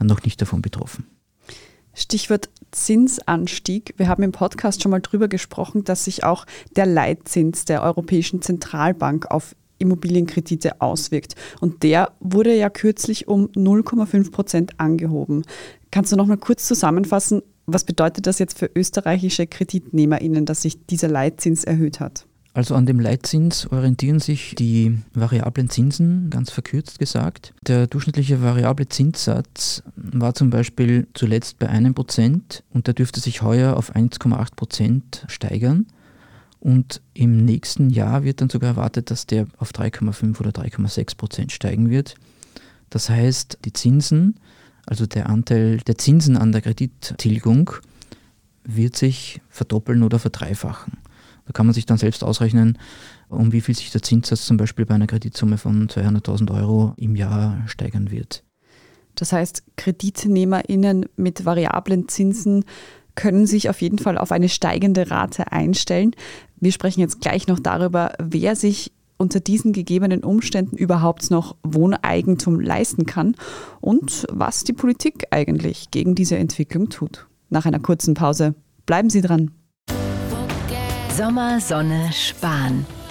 noch 0.00 0.22
nicht 0.22 0.40
davon 0.40 0.62
betroffen. 0.62 1.06
Stichwort 1.94 2.48
Zinsanstieg. 2.72 3.94
Wir 3.96 4.08
haben 4.08 4.24
im 4.24 4.32
Podcast 4.32 4.82
schon 4.82 4.90
mal 4.90 5.00
darüber 5.00 5.28
gesprochen, 5.28 5.84
dass 5.84 6.04
sich 6.04 6.24
auch 6.24 6.44
der 6.74 6.86
Leitzins 6.86 7.64
der 7.64 7.82
Europäischen 7.82 8.42
Zentralbank 8.42 9.30
auf 9.30 9.54
Immobilienkredite 9.78 10.80
auswirkt. 10.80 11.34
Und 11.60 11.82
der 11.82 12.12
wurde 12.20 12.54
ja 12.54 12.70
kürzlich 12.70 13.28
um 13.28 13.48
0,5 13.48 14.32
Prozent 14.32 14.80
angehoben. 14.80 15.44
Kannst 15.94 16.10
du 16.10 16.16
noch 16.16 16.26
mal 16.26 16.36
kurz 16.36 16.66
zusammenfassen, 16.66 17.42
was 17.66 17.84
bedeutet 17.84 18.26
das 18.26 18.40
jetzt 18.40 18.58
für 18.58 18.68
österreichische 18.74 19.46
KreditnehmerInnen, 19.46 20.44
dass 20.44 20.62
sich 20.62 20.84
dieser 20.86 21.06
Leitzins 21.06 21.62
erhöht 21.62 22.00
hat? 22.00 22.26
Also 22.52 22.74
an 22.74 22.84
dem 22.84 22.98
Leitzins 22.98 23.68
orientieren 23.70 24.18
sich 24.18 24.56
die 24.56 24.98
variablen 25.12 25.70
Zinsen, 25.70 26.30
ganz 26.30 26.50
verkürzt 26.50 26.98
gesagt. 26.98 27.54
Der 27.62 27.86
durchschnittliche 27.86 28.42
variable 28.42 28.88
Zinssatz 28.88 29.84
war 29.94 30.34
zum 30.34 30.50
Beispiel 30.50 31.06
zuletzt 31.14 31.60
bei 31.60 31.68
einem 31.68 31.94
Prozent 31.94 32.64
und 32.70 32.88
der 32.88 32.94
dürfte 32.94 33.20
sich 33.20 33.42
heuer 33.42 33.76
auf 33.76 33.94
1,8 33.94 34.56
Prozent 34.56 35.24
steigern. 35.28 35.86
Und 36.58 37.02
im 37.12 37.44
nächsten 37.44 37.88
Jahr 37.88 38.24
wird 38.24 38.40
dann 38.40 38.50
sogar 38.50 38.70
erwartet, 38.70 39.12
dass 39.12 39.26
der 39.26 39.46
auf 39.58 39.70
3,5 39.70 40.40
oder 40.40 40.50
3,6 40.50 41.16
Prozent 41.16 41.52
steigen 41.52 41.88
wird. 41.88 42.16
Das 42.90 43.08
heißt, 43.10 43.58
die 43.64 43.72
Zinsen 43.72 44.40
Also 44.86 45.06
der 45.06 45.28
Anteil 45.28 45.78
der 45.78 45.98
Zinsen 45.98 46.36
an 46.36 46.52
der 46.52 46.60
Kredittilgung 46.60 47.70
wird 48.64 48.96
sich 48.96 49.40
verdoppeln 49.48 50.02
oder 50.02 50.18
verdreifachen. 50.18 50.98
Da 51.46 51.52
kann 51.52 51.66
man 51.66 51.74
sich 51.74 51.86
dann 51.86 51.98
selbst 51.98 52.24
ausrechnen, 52.24 52.78
um 53.28 53.52
wie 53.52 53.60
viel 53.60 53.74
sich 53.74 53.90
der 53.90 54.02
Zinssatz 54.02 54.46
zum 54.46 54.56
Beispiel 54.56 54.86
bei 54.86 54.94
einer 54.94 55.06
Kreditsumme 55.06 55.58
von 55.58 55.88
200.000 55.88 56.50
Euro 56.54 56.94
im 56.96 57.16
Jahr 57.16 57.62
steigern 57.66 58.10
wird. 58.10 58.44
Das 59.14 59.32
heißt, 59.32 59.62
KreditnehmerInnen 59.76 61.06
mit 61.16 61.44
variablen 61.44 62.08
Zinsen 62.08 62.64
können 63.14 63.46
sich 63.46 63.68
auf 63.68 63.80
jeden 63.80 63.98
Fall 63.98 64.18
auf 64.18 64.32
eine 64.32 64.48
steigende 64.48 65.10
Rate 65.10 65.52
einstellen. 65.52 66.12
Wir 66.58 66.72
sprechen 66.72 67.00
jetzt 67.00 67.20
gleich 67.20 67.46
noch 67.46 67.60
darüber, 67.60 68.12
wer 68.18 68.56
sich 68.56 68.90
unter 69.16 69.40
diesen 69.40 69.72
gegebenen 69.72 70.24
Umständen 70.24 70.76
überhaupt 70.76 71.30
noch 71.30 71.56
Wohneigentum 71.62 72.60
leisten 72.60 73.06
kann 73.06 73.36
und 73.80 74.26
was 74.30 74.64
die 74.64 74.72
Politik 74.72 75.26
eigentlich 75.30 75.90
gegen 75.90 76.14
diese 76.14 76.36
Entwicklung 76.36 76.88
tut. 76.88 77.26
Nach 77.50 77.66
einer 77.66 77.80
kurzen 77.80 78.14
Pause 78.14 78.54
bleiben 78.86 79.10
Sie 79.10 79.20
dran. 79.20 79.50
Sommer, 81.16 81.60
Sonne, 81.60 82.10
Sparen. 82.12 82.84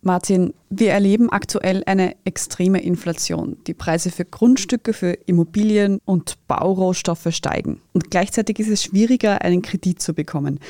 Martin, 0.00 0.54
wir 0.70 0.92
erleben 0.92 1.30
aktuell 1.30 1.82
eine 1.86 2.14
extreme 2.24 2.80
Inflation. 2.80 3.56
Die 3.66 3.74
Preise 3.74 4.10
für 4.10 4.24
Grundstücke, 4.24 4.92
für 4.92 5.12
Immobilien 5.26 5.98
und 6.04 6.36
Baurohstoffe 6.46 7.28
steigen. 7.30 7.80
Und 7.92 8.10
gleichzeitig 8.10 8.60
ist 8.60 8.68
es 8.68 8.82
schwieriger, 8.82 9.42
einen 9.42 9.62
Kredit 9.62 10.00
zu 10.00 10.14
bekommen. 10.14 10.60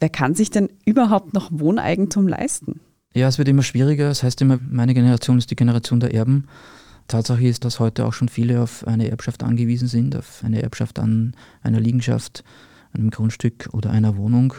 Wer 0.00 0.08
kann 0.08 0.34
sich 0.34 0.50
denn 0.50 0.70
überhaupt 0.84 1.34
noch 1.34 1.50
Wohneigentum 1.52 2.28
leisten? 2.28 2.80
Ja, 3.14 3.28
es 3.28 3.38
wird 3.38 3.48
immer 3.48 3.62
schwieriger. 3.62 4.08
Das 4.08 4.22
heißt 4.22 4.40
immer, 4.40 4.58
meine 4.70 4.94
Generation 4.94 5.38
ist 5.38 5.50
die 5.50 5.56
Generation 5.56 6.00
der 6.00 6.14
Erben. 6.14 6.46
Tatsache 7.08 7.46
ist, 7.46 7.64
dass 7.64 7.80
heute 7.80 8.06
auch 8.06 8.12
schon 8.12 8.28
viele 8.28 8.62
auf 8.62 8.86
eine 8.86 9.10
Erbschaft 9.10 9.42
angewiesen 9.42 9.88
sind, 9.88 10.14
auf 10.14 10.42
eine 10.44 10.62
Erbschaft 10.62 10.98
an 10.98 11.34
einer 11.62 11.80
Liegenschaft, 11.80 12.44
einem 12.92 13.10
Grundstück 13.10 13.68
oder 13.72 13.90
einer 13.90 14.16
Wohnung. 14.16 14.54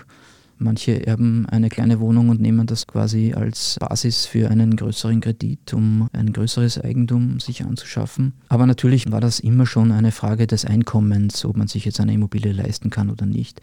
Manche 0.61 1.07
erben 1.07 1.45
eine 1.45 1.69
kleine 1.69 2.01
Wohnung 2.01 2.27
und 2.27 2.41
nehmen 2.41 2.67
das 2.67 2.85
quasi 2.85 3.33
als 3.33 3.77
Basis 3.79 4.25
für 4.25 4.51
einen 4.51 4.75
größeren 4.75 5.21
Kredit, 5.21 5.73
um 5.73 6.09
ein 6.11 6.33
größeres 6.33 6.81
Eigentum 6.81 7.39
sich 7.39 7.63
anzuschaffen. 7.63 8.33
Aber 8.49 8.65
natürlich 8.65 9.09
war 9.09 9.21
das 9.21 9.39
immer 9.39 9.65
schon 9.65 9.93
eine 9.93 10.11
Frage 10.11 10.47
des 10.47 10.65
Einkommens, 10.65 11.45
ob 11.45 11.55
man 11.55 11.69
sich 11.69 11.85
jetzt 11.85 12.01
eine 12.01 12.13
Immobilie 12.13 12.51
leisten 12.51 12.89
kann 12.89 13.09
oder 13.09 13.25
nicht. 13.25 13.61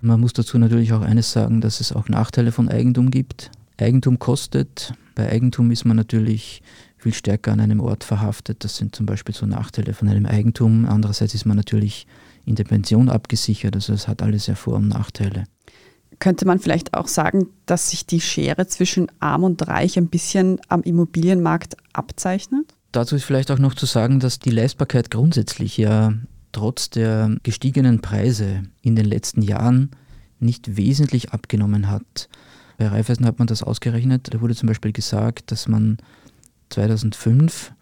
Man 0.00 0.18
muss 0.18 0.32
dazu 0.32 0.56
natürlich 0.56 0.94
auch 0.94 1.02
eines 1.02 1.32
sagen, 1.32 1.60
dass 1.60 1.80
es 1.82 1.92
auch 1.92 2.08
Nachteile 2.08 2.50
von 2.50 2.70
Eigentum 2.70 3.10
gibt. 3.10 3.50
Eigentum 3.76 4.18
kostet. 4.18 4.94
Bei 5.14 5.30
Eigentum 5.30 5.70
ist 5.70 5.84
man 5.84 5.98
natürlich 5.98 6.62
viel 6.96 7.12
stärker 7.12 7.52
an 7.52 7.60
einem 7.60 7.80
Ort 7.80 8.04
verhaftet. 8.04 8.64
Das 8.64 8.78
sind 8.78 8.96
zum 8.96 9.04
Beispiel 9.04 9.34
so 9.34 9.44
Nachteile 9.44 9.92
von 9.92 10.08
einem 10.08 10.24
Eigentum. 10.24 10.86
Andererseits 10.86 11.34
ist 11.34 11.44
man 11.44 11.58
natürlich 11.58 12.06
in 12.46 12.54
der 12.54 12.64
Pension 12.64 13.10
abgesichert. 13.10 13.74
Also 13.74 13.92
es 13.92 14.08
hat 14.08 14.22
alles 14.22 14.46
ja 14.46 14.54
Vor- 14.54 14.76
und 14.76 14.88
Nachteile 14.88 15.44
könnte 16.18 16.46
man 16.46 16.58
vielleicht 16.58 16.94
auch 16.94 17.08
sagen, 17.08 17.48
dass 17.66 17.90
sich 17.90 18.06
die 18.06 18.20
Schere 18.20 18.66
zwischen 18.66 19.10
arm 19.20 19.44
und 19.44 19.66
reich 19.68 19.98
ein 19.98 20.08
bisschen 20.08 20.60
am 20.68 20.82
Immobilienmarkt 20.82 21.76
abzeichnet? 21.92 22.74
Dazu 22.92 23.16
ist 23.16 23.24
vielleicht 23.24 23.50
auch 23.50 23.58
noch 23.58 23.74
zu 23.74 23.86
sagen, 23.86 24.20
dass 24.20 24.38
die 24.38 24.50
Leistbarkeit 24.50 25.10
grundsätzlich 25.10 25.76
ja 25.76 26.14
trotz 26.52 26.88
der 26.88 27.36
gestiegenen 27.42 28.00
Preise 28.00 28.62
in 28.80 28.96
den 28.96 29.04
letzten 29.04 29.42
Jahren 29.42 29.90
nicht 30.38 30.76
wesentlich 30.76 31.32
abgenommen 31.32 31.90
hat. 31.90 32.28
Bei 32.78 32.88
Raiffeisen 32.88 33.26
hat 33.26 33.38
man 33.38 33.46
das 33.46 33.62
ausgerechnet. 33.62 34.32
Da 34.32 34.40
wurde 34.40 34.54
zum 34.54 34.68
Beispiel 34.68 34.92
gesagt, 34.92 35.50
dass 35.50 35.68
man 35.68 35.98
2005 36.70 37.72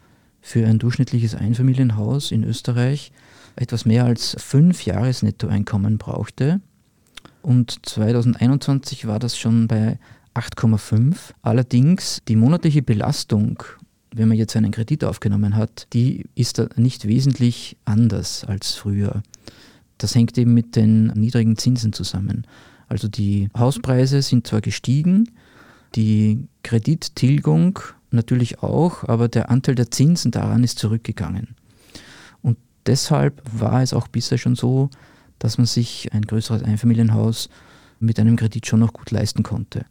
für 0.41 0.67
ein 0.67 0.79
durchschnittliches 0.79 1.35
Einfamilienhaus 1.35 2.31
in 2.31 2.45
Österreich 2.45 3.13
etwas 3.57 3.85
mehr 3.85 4.05
als 4.05 4.37
fünf 4.39 4.85
Jahresnettoeinkommen 4.85 5.99
brauchte 5.99 6.61
und 7.45 7.87
2021 7.87 9.07
war 9.07 9.19
das 9.19 9.37
schon 9.37 9.69
bei 9.69 9.99
8,5. 10.35 11.33
Allerdings 11.43 12.23
die 12.27 12.37
monatliche 12.37 12.83
Belastung, 12.83 13.63
wenn 14.15 14.29
man 14.29 14.39
jetzt 14.39 14.57
einen 14.57 14.73
Kredit 14.73 15.05
aufgenommen 15.05 15.55
hat, 15.55 15.87
die 15.93 16.25
ist 16.35 16.63
nicht 16.77 17.07
wesentlich 17.07 17.77
anders 17.85 18.45
als 18.45 18.75
früher. 18.75 19.23
Das 19.99 20.15
hängt 20.15 20.39
eben 20.39 20.55
mit 20.55 20.75
den 20.75 21.09
niedrigen 21.09 21.59
Zinsen 21.59 21.93
zusammen. 21.93 22.47
Also 22.89 23.09
die 23.09 23.51
Hauspreise 23.57 24.23
sind 24.23 24.47
zwar 24.47 24.63
gestiegen, 24.63 25.31
die 25.95 26.49
Kredittilgung 26.63 27.79
natürlich 28.11 28.63
auch, 28.63 29.05
aber 29.05 29.29
der 29.29 29.51
Anteil 29.51 29.75
der 29.75 29.91
Zinsen 29.91 30.31
daran 30.31 30.65
ist 30.65 30.79
zurückgegangen. 30.79 31.57
Und 32.41 32.57
deshalb 32.87 33.43
war 33.53 33.83
es 33.83 33.93
auch 33.93 34.09
bisher 34.09 34.39
schon 34.39 34.55
so, 34.55 34.89
dass 35.45 35.59
man 35.59 35.67
sich 35.67 36.09
ein 36.15 36.23
größeres 36.23 36.63
Einfamilienhaus 36.63 37.51
mit 38.01 38.19
einem 38.19 38.37
Kredit 38.37 38.67
schon 38.67 38.81
noch 38.81 38.95
gut 38.95 39.11
leisten 39.11 39.43
konnte. 39.43 39.85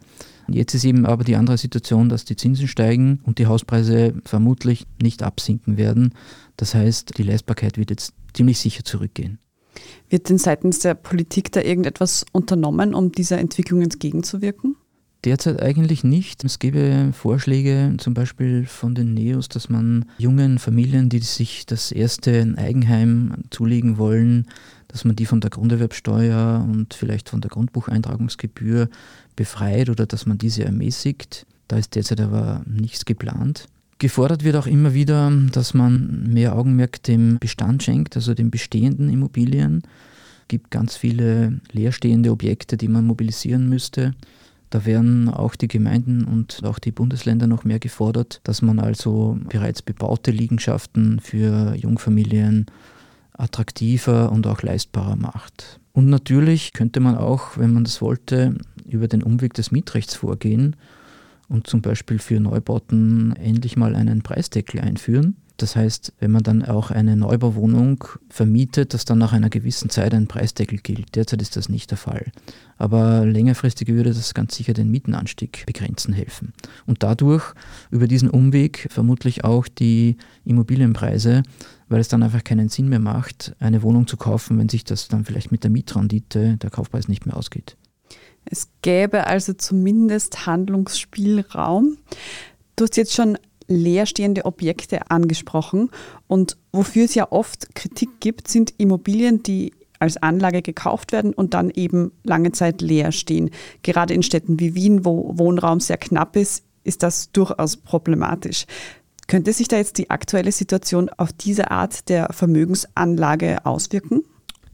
Jetzt 0.47 0.73
ist 0.73 0.83
eben 0.83 1.05
aber 1.05 1.23
die 1.23 1.35
andere 1.35 1.59
Situation, 1.59 2.09
dass 2.09 2.25
die 2.25 2.35
Zinsen 2.35 2.67
steigen 2.67 3.19
und 3.23 3.37
die 3.37 3.45
Hauspreise 3.45 4.15
vermutlich 4.25 4.87
nicht 4.99 5.21
absinken 5.21 5.77
werden. 5.77 6.15
Das 6.57 6.73
heißt, 6.73 7.19
die 7.19 7.23
Leistbarkeit 7.23 7.77
wird 7.77 7.91
jetzt 7.91 8.15
ziemlich 8.33 8.57
sicher 8.57 8.83
zurückgehen. 8.83 9.37
Wird 10.09 10.27
denn 10.29 10.39
seitens 10.39 10.79
der 10.79 10.95
Politik 10.95 11.51
da 11.51 11.61
irgendetwas 11.61 12.25
unternommen, 12.31 12.95
um 12.95 13.11
dieser 13.11 13.37
Entwicklung 13.37 13.83
entgegenzuwirken? 13.83 14.75
Derzeit 15.23 15.61
eigentlich 15.61 16.03
nicht. 16.03 16.43
Es 16.43 16.59
gäbe 16.59 17.11
Vorschläge, 17.13 17.93
zum 17.99 18.15
Beispiel 18.15 18.65
von 18.65 18.95
den 18.95 19.13
NEOS, 19.13 19.49
dass 19.49 19.69
man 19.69 20.05
jungen 20.17 20.57
Familien, 20.59 21.09
die 21.09 21.19
sich 21.19 21.65
das 21.65 21.91
erste 21.91 22.55
Eigenheim 22.57 23.35
zulegen 23.51 23.97
wollen, 23.97 24.47
dass 24.93 25.05
man 25.05 25.15
die 25.15 25.25
von 25.25 25.41
der 25.41 25.49
Grunderwerbsteuer 25.49 26.63
und 26.69 26.93
vielleicht 26.93 27.27
von 27.27 27.41
der 27.41 27.49
Grundbucheintragungsgebühr 27.49 28.89
befreit 29.35 29.89
oder 29.89 30.05
dass 30.05 30.27
man 30.27 30.37
diese 30.37 30.63
ermäßigt. 30.63 31.47
Da 31.67 31.77
ist 31.77 31.95
derzeit 31.95 32.21
aber 32.21 32.61
nichts 32.67 33.03
geplant. 33.03 33.65
Gefordert 33.97 34.43
wird 34.43 34.55
auch 34.55 34.67
immer 34.67 34.93
wieder, 34.93 35.31
dass 35.51 35.73
man 35.73 36.31
mehr 36.31 36.55
Augenmerk 36.55 37.01
dem 37.03 37.39
Bestand 37.39 37.81
schenkt, 37.81 38.15
also 38.15 38.35
den 38.35 38.51
bestehenden 38.51 39.09
Immobilien. 39.09 39.81
Es 40.43 40.47
gibt 40.49 40.69
ganz 40.69 40.95
viele 40.95 41.59
leerstehende 41.71 42.29
Objekte, 42.29 42.77
die 42.77 42.87
man 42.87 43.05
mobilisieren 43.05 43.69
müsste. 43.69 44.13
Da 44.69 44.85
werden 44.85 45.27
auch 45.27 45.55
die 45.55 45.67
Gemeinden 45.67 46.23
und 46.23 46.63
auch 46.65 46.77
die 46.77 46.91
Bundesländer 46.91 47.47
noch 47.47 47.63
mehr 47.63 47.79
gefordert, 47.79 48.41
dass 48.43 48.61
man 48.61 48.77
also 48.79 49.39
bereits 49.49 49.81
bebaute 49.81 50.29
Liegenschaften 50.29 51.19
für 51.19 51.73
Jungfamilien 51.75 52.67
attraktiver 53.33 54.31
und 54.31 54.47
auch 54.47 54.61
leistbarer 54.61 55.15
macht. 55.15 55.79
Und 55.91 56.07
natürlich 56.07 56.73
könnte 56.73 56.99
man 56.99 57.15
auch, 57.15 57.57
wenn 57.57 57.73
man 57.73 57.83
das 57.83 58.01
wollte, 58.01 58.55
über 58.87 59.07
den 59.07 59.23
Umweg 59.23 59.53
des 59.53 59.71
Mietrechts 59.71 60.15
vorgehen 60.15 60.75
und 61.49 61.67
zum 61.67 61.81
Beispiel 61.81 62.19
für 62.19 62.39
Neubauten 62.39 63.35
endlich 63.35 63.77
mal 63.77 63.95
einen 63.95 64.23
Preisdeckel 64.23 64.79
einführen. 64.81 65.37
Das 65.57 65.75
heißt, 65.75 66.13
wenn 66.19 66.31
man 66.31 66.41
dann 66.41 66.65
auch 66.65 66.89
eine 66.89 67.15
Neubauwohnung 67.15 68.03
vermietet, 68.27 68.93
dass 68.93 69.05
dann 69.05 69.19
nach 69.19 69.33
einer 69.33 69.51
gewissen 69.51 69.91
Zeit 69.91 70.13
ein 70.13 70.27
Preisdeckel 70.27 70.79
gilt. 70.79 71.15
Derzeit 71.15 71.43
ist 71.43 71.55
das 71.55 71.69
nicht 71.69 71.91
der 71.91 71.97
Fall. 71.99 72.31
Aber 72.77 73.23
längerfristig 73.25 73.87
würde 73.87 74.13
das 74.13 74.33
ganz 74.33 74.55
sicher 74.55 74.73
den 74.73 74.89
Mietenanstieg 74.89 75.63
begrenzen 75.67 76.13
helfen. 76.13 76.53
Und 76.87 77.03
dadurch 77.03 77.53
über 77.91 78.07
diesen 78.07 78.31
Umweg 78.31 78.87
vermutlich 78.89 79.43
auch 79.43 79.67
die 79.67 80.17
Immobilienpreise, 80.43 81.43
weil 81.93 82.01
es 82.01 82.07
dann 82.07 82.23
einfach 82.23 82.43
keinen 82.43 82.69
Sinn 82.69 82.89
mehr 82.89 82.97
macht, 82.97 83.55
eine 83.59 83.83
Wohnung 83.83 84.07
zu 84.07 84.17
kaufen, 84.17 84.57
wenn 84.57 84.67
sich 84.67 84.83
das 84.83 85.09
dann 85.09 85.25
vielleicht 85.25 85.51
mit 85.51 85.63
der 85.63 85.69
Mietrendite, 85.69 86.57
der 86.57 86.71
Kaufpreis 86.71 87.07
nicht 87.07 87.27
mehr 87.27 87.37
ausgeht. 87.37 87.77
Es 88.45 88.69
gäbe 88.81 89.27
also 89.27 89.53
zumindest 89.53 90.47
Handlungsspielraum. 90.47 91.97
Du 92.75 92.85
hast 92.85 92.97
jetzt 92.97 93.13
schon 93.13 93.37
leerstehende 93.67 94.45
Objekte 94.45 95.11
angesprochen. 95.11 95.91
Und 96.25 96.57
wofür 96.71 97.05
es 97.05 97.13
ja 97.13 97.31
oft 97.31 97.75
Kritik 97.75 98.09
gibt, 98.19 98.47
sind 98.47 98.73
Immobilien, 98.79 99.43
die 99.43 99.75
als 99.99 100.17
Anlage 100.17 100.63
gekauft 100.63 101.11
werden 101.11 101.31
und 101.31 101.53
dann 101.53 101.69
eben 101.69 102.11
lange 102.23 102.53
Zeit 102.53 102.81
leer 102.81 103.11
stehen. 103.11 103.51
Gerade 103.83 104.15
in 104.15 104.23
Städten 104.23 104.59
wie 104.59 104.73
Wien, 104.73 105.05
wo 105.05 105.37
Wohnraum 105.37 105.79
sehr 105.79 105.97
knapp 105.97 106.37
ist, 106.37 106.63
ist 106.83 107.03
das 107.03 107.31
durchaus 107.31 107.77
problematisch. 107.77 108.65
Könnte 109.33 109.51
sich 109.51 109.67
da 109.67 109.77
jetzt 109.77 109.97
die 109.97 110.11
aktuelle 110.11 110.51
Situation 110.51 111.09
auf 111.09 111.33
diese 111.33 111.71
Art 111.71 112.07
der 112.07 112.27
Vermögensanlage 112.31 113.65
auswirken? 113.65 114.21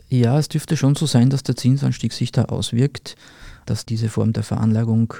Ja, 0.10 0.38
es 0.38 0.50
dürfte 0.50 0.76
schon 0.76 0.96
so 0.96 1.06
sein, 1.06 1.30
dass 1.30 1.44
der 1.44 1.56
Zinsanstieg 1.56 2.12
sich 2.12 2.34
da 2.34 2.44
auswirkt, 2.44 3.16
dass 3.66 3.86
diese 3.86 4.10
Form 4.10 4.34
der 4.34 4.44
Veranlagung 4.44 5.14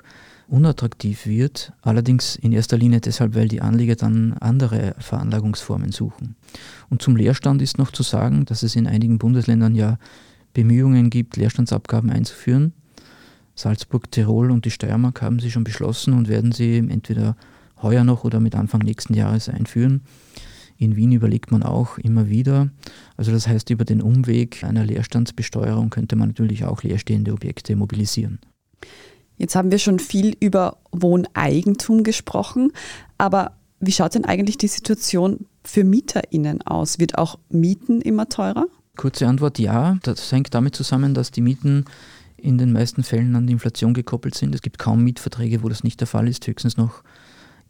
unattraktiv 0.50 1.26
wird. 1.26 1.72
Allerdings 1.82 2.36
in 2.36 2.52
erster 2.52 2.78
Linie 2.78 3.00
deshalb, 3.00 3.34
weil 3.34 3.48
die 3.48 3.62
Anleger 3.62 3.96
dann 3.96 4.34
andere 4.42 4.94
Veranlagungsformen 5.00 5.94
suchen. 5.94 6.36
Und 6.90 7.02
zum 7.02 7.16
Leerstand 7.16 7.62
ist 7.62 7.78
noch 7.78 7.92
zu 7.92 8.04
sagen, 8.04 8.44
dass 8.44 8.62
es 8.62 8.76
in 8.76 8.88
einigen 8.88 9.20
Bundesländern 9.20 9.74
ja 9.74 10.00
Bemühungen 10.52 11.10
gibt, 11.10 11.38
Leerstandsabgaben 11.38 12.10
einzuführen. 12.10 12.74
Salzburg, 13.56 14.12
Tirol 14.12 14.52
und 14.52 14.66
die 14.66 14.72
Steiermark 14.72 15.22
haben 15.22 15.40
sie 15.40 15.50
schon 15.50 15.64
beschlossen 15.64 16.12
und 16.12 16.28
werden 16.28 16.52
sie 16.52 16.80
entweder 16.80 17.38
heuer 17.82 18.04
noch 18.04 18.24
oder 18.24 18.40
mit 18.40 18.56
Anfang 18.56 18.82
nächsten 18.82 19.14
Jahres 19.14 19.50
einführen. 19.50 20.02
In 20.78 20.96
Wien 20.96 21.12
überlegt 21.12 21.52
man 21.52 21.62
auch 21.62 21.98
immer 21.98 22.30
wieder. 22.30 22.70
Also 23.18 23.32
das 23.32 23.48
heißt, 23.48 23.70
über 23.70 23.84
den 23.84 24.02
Umweg 24.02 24.64
einer 24.64 24.86
Leerstandsbesteuerung 24.86 25.90
könnte 25.90 26.16
man 26.16 26.30
natürlich 26.30 26.64
auch 26.64 26.84
leerstehende 26.84 27.34
Objekte 27.34 27.76
mobilisieren. 27.76 28.40
Jetzt 29.38 29.56
haben 29.56 29.72
wir 29.72 29.80
schon 29.80 30.00
viel 30.00 30.36
über 30.40 30.78
Wohneigentum 30.92 32.04
gesprochen, 32.04 32.72
aber 33.18 33.58
wie 33.80 33.92
schaut 33.92 34.16
denn 34.16 34.26
eigentlich 34.26 34.58
die 34.58 34.68
Situation 34.68 35.46
für 35.64 35.84
MieterInnen 35.84 36.62
aus? 36.62 37.00
Wird 37.00 37.18
auch 37.18 37.40
Mieten 37.50 38.02
immer 38.02 38.28
teurer? 38.28 38.66
Kurze 38.98 39.28
Antwort 39.28 39.60
ja. 39.60 39.98
Das 40.04 40.32
hängt 40.32 40.54
damit 40.54 40.76
zusammen, 40.76 41.14
dass 41.14 41.32
die 41.32 41.42
Mieten 41.42 41.86
in 42.36 42.58
den 42.58 42.72
meisten 42.74 43.04
Fällen 43.04 43.36
an 43.36 43.48
die 43.48 43.54
Inflation 43.54 43.94
gekoppelt 43.94 44.36
sind. 44.36 44.56
Es 44.56 44.62
gibt 44.62 44.80
kaum 44.80 45.04
Mietverträge, 45.04 45.64
wo 45.64 45.70
das 45.70 45.84
nicht 45.84 46.00
der 46.00 46.08
Fall 46.08 46.28
ist, 46.28 46.46
höchstens 46.48 46.78
noch 46.78 47.04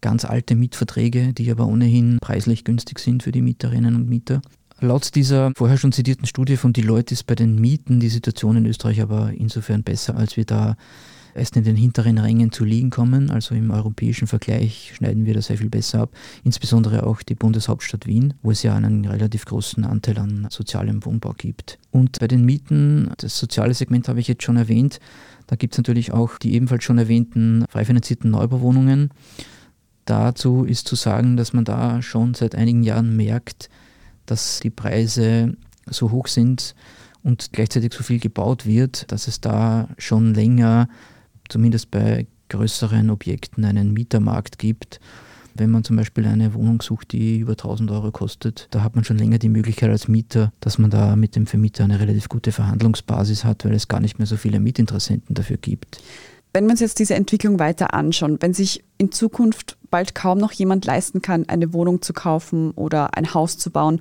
ganz 0.01 0.25
alte 0.25 0.55
Mietverträge, 0.55 1.33
die 1.33 1.51
aber 1.51 1.67
ohnehin 1.67 2.17
preislich 2.21 2.63
günstig 2.63 2.99
sind 2.99 3.23
für 3.23 3.31
die 3.31 3.41
Mieterinnen 3.41 3.95
und 3.95 4.09
Mieter. 4.09 4.41
Laut 4.81 5.13
dieser 5.15 5.51
vorher 5.57 5.77
schon 5.77 5.91
zitierten 5.91 6.25
Studie 6.25 6.55
von 6.55 6.71
Deloitte 6.71 7.13
ist 7.13 7.27
bei 7.27 7.35
den 7.35 7.55
Mieten 7.55 7.99
die 7.99 8.07
Situation 8.07 8.55
in 8.55 8.65
Österreich 8.65 9.01
aber 9.01 9.33
insofern 9.33 9.83
besser, 9.83 10.15
als 10.15 10.37
wir 10.37 10.45
da 10.45 10.77
erst 11.35 11.57
in 11.57 11.63
den 11.63 11.75
hinteren 11.75 12.17
Rängen 12.17 12.51
zu 12.51 12.63
liegen 12.65 12.89
kommen. 12.89 13.29
Also 13.29 13.55
im 13.55 13.71
europäischen 13.71 14.27
Vergleich 14.27 14.93
schneiden 14.95 15.25
wir 15.25 15.33
da 15.33 15.41
sehr 15.41 15.57
viel 15.57 15.69
besser 15.69 16.01
ab. 16.01 16.11
Insbesondere 16.43 17.05
auch 17.05 17.21
die 17.21 17.35
Bundeshauptstadt 17.35 18.07
Wien, 18.07 18.33
wo 18.41 18.51
es 18.51 18.63
ja 18.63 18.75
einen 18.75 19.05
relativ 19.05 19.45
großen 19.45 19.83
Anteil 19.83 20.17
an 20.17 20.47
sozialem 20.49 21.05
Wohnbau 21.05 21.33
gibt. 21.37 21.79
Und 21.91 22.19
bei 22.19 22.27
den 22.27 22.45
Mieten, 22.45 23.11
das 23.17 23.37
soziale 23.37 23.73
Segment 23.73 24.07
habe 24.07 24.19
ich 24.19 24.27
jetzt 24.27 24.43
schon 24.43 24.57
erwähnt, 24.57 24.99
da 25.47 25.55
gibt 25.55 25.73
es 25.73 25.77
natürlich 25.77 26.11
auch 26.13 26.37
die 26.37 26.53
ebenfalls 26.53 26.83
schon 26.83 26.99
erwähnten 26.99 27.65
frei 27.69 27.83
finanzierten 27.83 28.31
Neubauwohnungen. 28.31 29.09
Dazu 30.09 30.63
ist 30.63 30.87
zu 30.87 30.95
sagen, 30.95 31.37
dass 31.37 31.53
man 31.53 31.65
da 31.65 32.01
schon 32.01 32.33
seit 32.33 32.55
einigen 32.55 32.81
Jahren 32.81 33.15
merkt, 33.15 33.69
dass 34.25 34.59
die 34.59 34.71
Preise 34.71 35.55
so 35.85 36.09
hoch 36.09 36.25
sind 36.25 36.73
und 37.21 37.53
gleichzeitig 37.53 37.93
so 37.93 38.01
viel 38.01 38.19
gebaut 38.19 38.65
wird, 38.65 39.11
dass 39.11 39.27
es 39.27 39.39
da 39.39 39.87
schon 39.99 40.33
länger 40.33 40.89
zumindest 41.47 41.91
bei 41.91 42.25
größeren 42.49 43.11
Objekten 43.11 43.63
einen 43.65 43.93
Mietermarkt 43.93 44.57
gibt. 44.57 44.99
Wenn 45.53 45.69
man 45.69 45.83
zum 45.83 45.95
Beispiel 45.95 46.25
eine 46.25 46.55
Wohnung 46.55 46.81
sucht, 46.81 47.11
die 47.11 47.37
über 47.37 47.51
1000 47.51 47.91
Euro 47.91 48.11
kostet, 48.11 48.67
da 48.71 48.81
hat 48.81 48.95
man 48.95 49.03
schon 49.03 49.19
länger 49.19 49.37
die 49.37 49.49
Möglichkeit 49.49 49.91
als 49.91 50.07
Mieter, 50.07 50.51
dass 50.59 50.79
man 50.79 50.89
da 50.89 51.15
mit 51.15 51.35
dem 51.35 51.45
Vermieter 51.45 51.83
eine 51.83 51.99
relativ 51.99 52.29
gute 52.29 52.51
Verhandlungsbasis 52.51 53.45
hat, 53.45 53.63
weil 53.63 53.75
es 53.75 53.87
gar 53.87 53.99
nicht 53.99 54.17
mehr 54.17 54.25
so 54.25 54.37
viele 54.37 54.59
Mietinteressenten 54.59 55.35
dafür 55.35 55.57
gibt. 55.57 56.01
Wenn 56.51 56.65
wir 56.65 56.71
uns 56.71 56.79
jetzt 56.79 56.97
diese 56.97 57.13
Entwicklung 57.13 57.59
weiter 57.59 57.93
anschauen, 57.93 58.37
wenn 58.39 58.55
sich 58.55 58.83
in 58.97 59.11
Zukunft 59.11 59.77
bald 59.89 60.15
kaum 60.15 60.37
noch 60.37 60.51
jemand 60.51 60.85
leisten 60.85 61.21
kann, 61.21 61.47
eine 61.47 61.73
Wohnung 61.73 62.01
zu 62.01 62.13
kaufen 62.13 62.71
oder 62.71 63.15
ein 63.17 63.33
Haus 63.33 63.57
zu 63.57 63.71
bauen, 63.71 63.99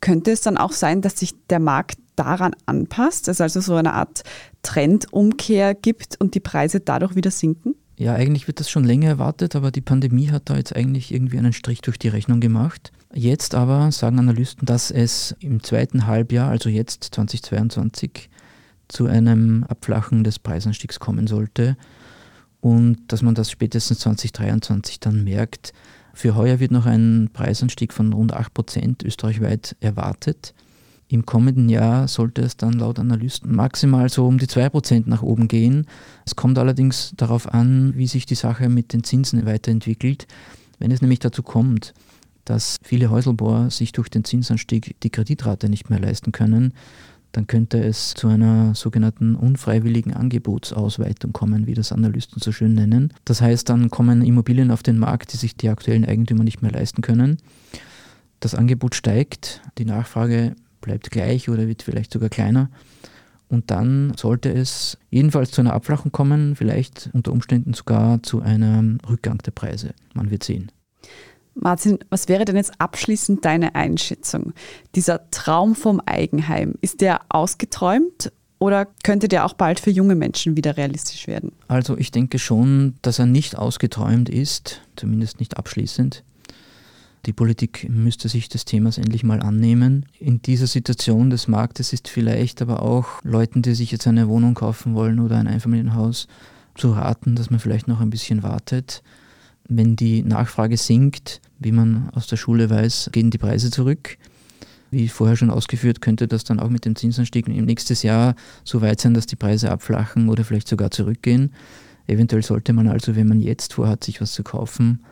könnte 0.00 0.30
es 0.30 0.40
dann 0.40 0.56
auch 0.56 0.72
sein, 0.72 1.02
dass 1.02 1.18
sich 1.18 1.34
der 1.48 1.60
Markt 1.60 1.98
daran 2.16 2.54
anpasst, 2.66 3.28
es 3.28 3.40
also 3.40 3.60
so 3.60 3.74
eine 3.74 3.94
Art 3.94 4.22
Trendumkehr 4.62 5.74
gibt 5.74 6.20
und 6.20 6.34
die 6.34 6.40
Preise 6.40 6.80
dadurch 6.80 7.14
wieder 7.14 7.30
sinken? 7.30 7.74
Ja, 7.96 8.14
eigentlich 8.14 8.46
wird 8.46 8.60
das 8.60 8.70
schon 8.70 8.84
länger 8.84 9.08
erwartet, 9.08 9.56
aber 9.56 9.72
die 9.72 9.80
Pandemie 9.80 10.30
hat 10.30 10.50
da 10.50 10.56
jetzt 10.56 10.74
eigentlich 10.74 11.12
irgendwie 11.12 11.38
einen 11.38 11.52
Strich 11.52 11.80
durch 11.80 11.98
die 11.98 12.08
Rechnung 12.08 12.38
gemacht. 12.38 12.92
Jetzt 13.12 13.56
aber 13.56 13.90
sagen 13.90 14.20
Analysten, 14.20 14.66
dass 14.66 14.92
es 14.92 15.34
im 15.40 15.62
zweiten 15.64 16.06
Halbjahr, 16.06 16.48
also 16.48 16.68
jetzt 16.68 17.04
2022, 17.14 18.30
zu 18.86 19.06
einem 19.06 19.64
Abflachen 19.64 20.24
des 20.24 20.38
Preisanstiegs 20.38 21.00
kommen 21.00 21.26
sollte 21.26 21.76
und 22.60 22.98
dass 23.08 23.22
man 23.22 23.34
das 23.34 23.50
spätestens 23.50 24.00
2023 24.00 25.00
dann 25.00 25.24
merkt. 25.24 25.72
Für 26.14 26.34
heuer 26.34 26.58
wird 26.58 26.72
noch 26.72 26.86
ein 26.86 27.30
Preisanstieg 27.32 27.92
von 27.92 28.12
rund 28.12 28.34
8% 28.34 29.04
österreichweit 29.04 29.76
erwartet. 29.80 30.54
Im 31.10 31.24
kommenden 31.24 31.68
Jahr 31.70 32.06
sollte 32.06 32.42
es 32.42 32.56
dann 32.56 32.74
laut 32.74 32.98
Analysten 32.98 33.54
maximal 33.54 34.10
so 34.10 34.26
um 34.26 34.36
die 34.36 34.46
2% 34.46 35.04
nach 35.06 35.22
oben 35.22 35.48
gehen. 35.48 35.86
Es 36.26 36.36
kommt 36.36 36.58
allerdings 36.58 37.14
darauf 37.16 37.52
an, 37.52 37.94
wie 37.96 38.06
sich 38.06 38.26
die 38.26 38.34
Sache 38.34 38.68
mit 38.68 38.92
den 38.92 39.04
Zinsen 39.04 39.46
weiterentwickelt. 39.46 40.26
Wenn 40.78 40.90
es 40.90 41.00
nämlich 41.00 41.20
dazu 41.20 41.42
kommt, 41.42 41.94
dass 42.44 42.76
viele 42.82 43.10
Häuselbauer 43.10 43.70
sich 43.70 43.92
durch 43.92 44.08
den 44.10 44.24
Zinsanstieg 44.24 45.00
die 45.02 45.10
Kreditrate 45.10 45.68
nicht 45.70 45.88
mehr 45.88 45.98
leisten 45.98 46.32
können, 46.32 46.74
dann 47.38 47.46
könnte 47.46 47.78
es 47.78 48.14
zu 48.14 48.26
einer 48.26 48.74
sogenannten 48.74 49.36
unfreiwilligen 49.36 50.12
Angebotsausweitung 50.12 51.32
kommen, 51.32 51.68
wie 51.68 51.74
das 51.74 51.92
Analysten 51.92 52.42
so 52.42 52.50
schön 52.50 52.74
nennen. 52.74 53.14
Das 53.24 53.40
heißt, 53.40 53.68
dann 53.68 53.90
kommen 53.90 54.22
Immobilien 54.22 54.72
auf 54.72 54.82
den 54.82 54.98
Markt, 54.98 55.32
die 55.32 55.36
sich 55.36 55.56
die 55.56 55.68
aktuellen 55.68 56.04
Eigentümer 56.04 56.42
nicht 56.42 56.62
mehr 56.62 56.72
leisten 56.72 57.00
können. 57.00 57.38
Das 58.40 58.56
Angebot 58.56 58.96
steigt, 58.96 59.62
die 59.78 59.84
Nachfrage 59.84 60.56
bleibt 60.80 61.12
gleich 61.12 61.48
oder 61.48 61.68
wird 61.68 61.84
vielleicht 61.84 62.12
sogar 62.12 62.28
kleiner. 62.28 62.70
Und 63.48 63.70
dann 63.70 64.14
sollte 64.16 64.52
es 64.52 64.98
jedenfalls 65.08 65.52
zu 65.52 65.60
einer 65.60 65.74
Abflachung 65.74 66.10
kommen, 66.10 66.56
vielleicht 66.56 67.08
unter 67.12 67.30
Umständen 67.30 67.72
sogar 67.72 68.20
zu 68.24 68.42
einem 68.42 68.98
Rückgang 69.08 69.38
der 69.38 69.52
Preise. 69.52 69.90
Man 70.12 70.32
wird 70.32 70.42
sehen. 70.42 70.72
Martin, 71.60 71.98
was 72.10 72.28
wäre 72.28 72.44
denn 72.44 72.56
jetzt 72.56 72.72
abschließend 72.80 73.44
deine 73.44 73.74
Einschätzung? 73.74 74.52
Dieser 74.94 75.30
Traum 75.30 75.74
vom 75.74 76.00
Eigenheim, 76.00 76.74
ist 76.80 77.00
der 77.00 77.20
ausgeträumt 77.28 78.32
oder 78.58 78.86
könnte 79.04 79.28
der 79.28 79.44
auch 79.44 79.54
bald 79.54 79.80
für 79.80 79.90
junge 79.90 80.14
Menschen 80.14 80.56
wieder 80.56 80.76
realistisch 80.76 81.26
werden? 81.26 81.52
Also 81.68 81.96
ich 81.96 82.10
denke 82.10 82.38
schon, 82.38 82.94
dass 83.02 83.18
er 83.18 83.26
nicht 83.26 83.56
ausgeträumt 83.56 84.28
ist, 84.28 84.82
zumindest 84.96 85.40
nicht 85.40 85.56
abschließend. 85.56 86.24
Die 87.26 87.32
Politik 87.32 87.88
müsste 87.90 88.28
sich 88.28 88.48
des 88.48 88.64
Themas 88.64 88.96
endlich 88.96 89.22
mal 89.22 89.42
annehmen. 89.42 90.06
In 90.18 90.40
dieser 90.40 90.66
Situation 90.66 91.30
des 91.30 91.48
Marktes 91.48 91.92
ist 91.92 92.08
vielleicht 92.08 92.62
aber 92.62 92.82
auch 92.82 93.06
Leuten, 93.22 93.62
die 93.62 93.74
sich 93.74 93.90
jetzt 93.90 94.06
eine 94.06 94.28
Wohnung 94.28 94.54
kaufen 94.54 94.94
wollen 94.94 95.18
oder 95.18 95.36
ein 95.36 95.48
Einfamilienhaus, 95.48 96.28
zu 96.76 96.92
raten, 96.92 97.34
dass 97.34 97.50
man 97.50 97.58
vielleicht 97.58 97.88
noch 97.88 98.00
ein 98.00 98.10
bisschen 98.10 98.44
wartet. 98.44 99.02
Wenn 99.68 99.96
die 99.96 100.22
Nachfrage 100.22 100.78
sinkt, 100.78 101.42
wie 101.58 101.72
man 101.72 102.08
aus 102.14 102.26
der 102.26 102.38
Schule 102.38 102.70
weiß, 102.70 103.10
gehen 103.12 103.30
die 103.30 103.38
Preise 103.38 103.70
zurück. 103.70 104.16
Wie 104.90 105.08
vorher 105.08 105.36
schon 105.36 105.50
ausgeführt, 105.50 106.00
könnte 106.00 106.26
das 106.26 106.44
dann 106.44 106.58
auch 106.58 106.70
mit 106.70 106.86
dem 106.86 106.96
Zinsanstieg 106.96 107.46
im 107.46 107.66
nächsten 107.66 107.94
Jahr 108.06 108.34
so 108.64 108.80
weit 108.80 109.00
sein, 109.00 109.12
dass 109.12 109.26
die 109.26 109.36
Preise 109.36 109.70
abflachen 109.70 110.30
oder 110.30 110.44
vielleicht 110.44 110.68
sogar 110.68 110.90
zurückgehen. 110.90 111.52
Eventuell 112.06 112.42
sollte 112.42 112.72
man 112.72 112.88
also, 112.88 113.14
wenn 113.14 113.28
man 113.28 113.40
jetzt 113.40 113.74
vorhat, 113.74 114.04
sich 114.04 114.22
was 114.22 114.32
zu 114.32 114.42
kaufen, 114.42 115.04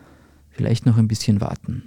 vielleicht 0.49 0.87
noch 0.87 0.97
ein 0.97 1.09
bisschen 1.09 1.43
warten. 1.43 1.83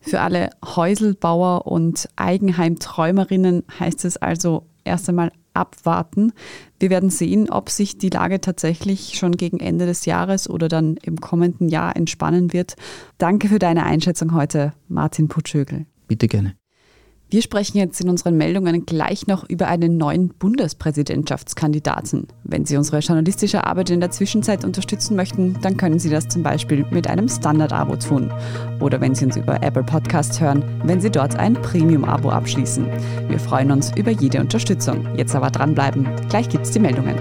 Für 0.00 0.20
alle 0.20 0.50
Häuselbauer 0.62 1.66
und 1.66 2.08
Eigenheimträumerinnen 2.16 3.64
heißt 3.80 4.04
es 4.04 4.18
also 4.18 4.66
erst 4.84 5.08
einmal 5.08 5.32
abwarten. 5.56 6.32
Wir 6.78 6.90
werden 6.90 7.10
sehen, 7.10 7.50
ob 7.50 7.70
sich 7.70 7.98
die 7.98 8.10
Lage 8.10 8.40
tatsächlich 8.40 9.18
schon 9.18 9.32
gegen 9.32 9.60
Ende 9.60 9.86
des 9.86 10.04
Jahres 10.04 10.48
oder 10.48 10.68
dann 10.68 10.96
im 11.02 11.20
kommenden 11.20 11.68
Jahr 11.68 11.96
entspannen 11.96 12.52
wird. 12.52 12.76
Danke 13.18 13.48
für 13.48 13.58
deine 13.58 13.84
Einschätzung 13.84 14.34
heute, 14.34 14.72
Martin 14.88 15.28
Putschögel. 15.28 15.86
Bitte 16.06 16.28
gerne. 16.28 16.56
Wir 17.28 17.42
sprechen 17.42 17.78
jetzt 17.78 18.00
in 18.00 18.08
unseren 18.08 18.36
Meldungen 18.36 18.86
gleich 18.86 19.26
noch 19.26 19.48
über 19.48 19.66
einen 19.66 19.96
neuen 19.96 20.28
Bundespräsidentschaftskandidaten. 20.28 22.28
Wenn 22.44 22.64
Sie 22.64 22.76
unsere 22.76 23.00
journalistische 23.00 23.64
Arbeit 23.64 23.90
in 23.90 23.98
der 23.98 24.12
Zwischenzeit 24.12 24.64
unterstützen 24.64 25.16
möchten, 25.16 25.58
dann 25.60 25.76
können 25.76 25.98
Sie 25.98 26.08
das 26.08 26.28
zum 26.28 26.44
Beispiel 26.44 26.86
mit 26.92 27.08
einem 27.08 27.28
Standard-Abo 27.28 27.96
tun. 27.96 28.32
Oder 28.78 29.00
wenn 29.00 29.16
Sie 29.16 29.24
uns 29.24 29.36
über 29.36 29.60
Apple 29.60 29.82
Podcasts 29.82 30.40
hören, 30.40 30.62
wenn 30.84 31.00
Sie 31.00 31.10
dort 31.10 31.36
ein 31.36 31.54
Premium-Abo 31.54 32.30
abschließen. 32.30 32.86
Wir 33.28 33.40
freuen 33.40 33.72
uns 33.72 33.90
über 33.96 34.12
jede 34.12 34.40
Unterstützung. 34.40 35.04
Jetzt 35.16 35.34
aber 35.34 35.50
dranbleiben. 35.50 36.06
Gleich 36.28 36.48
gibt's 36.48 36.70
die 36.70 36.78
Meldungen. 36.78 37.16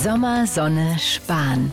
Sommer, 0.00 0.46
Sonne, 0.46 0.96
Spahn. 1.00 1.72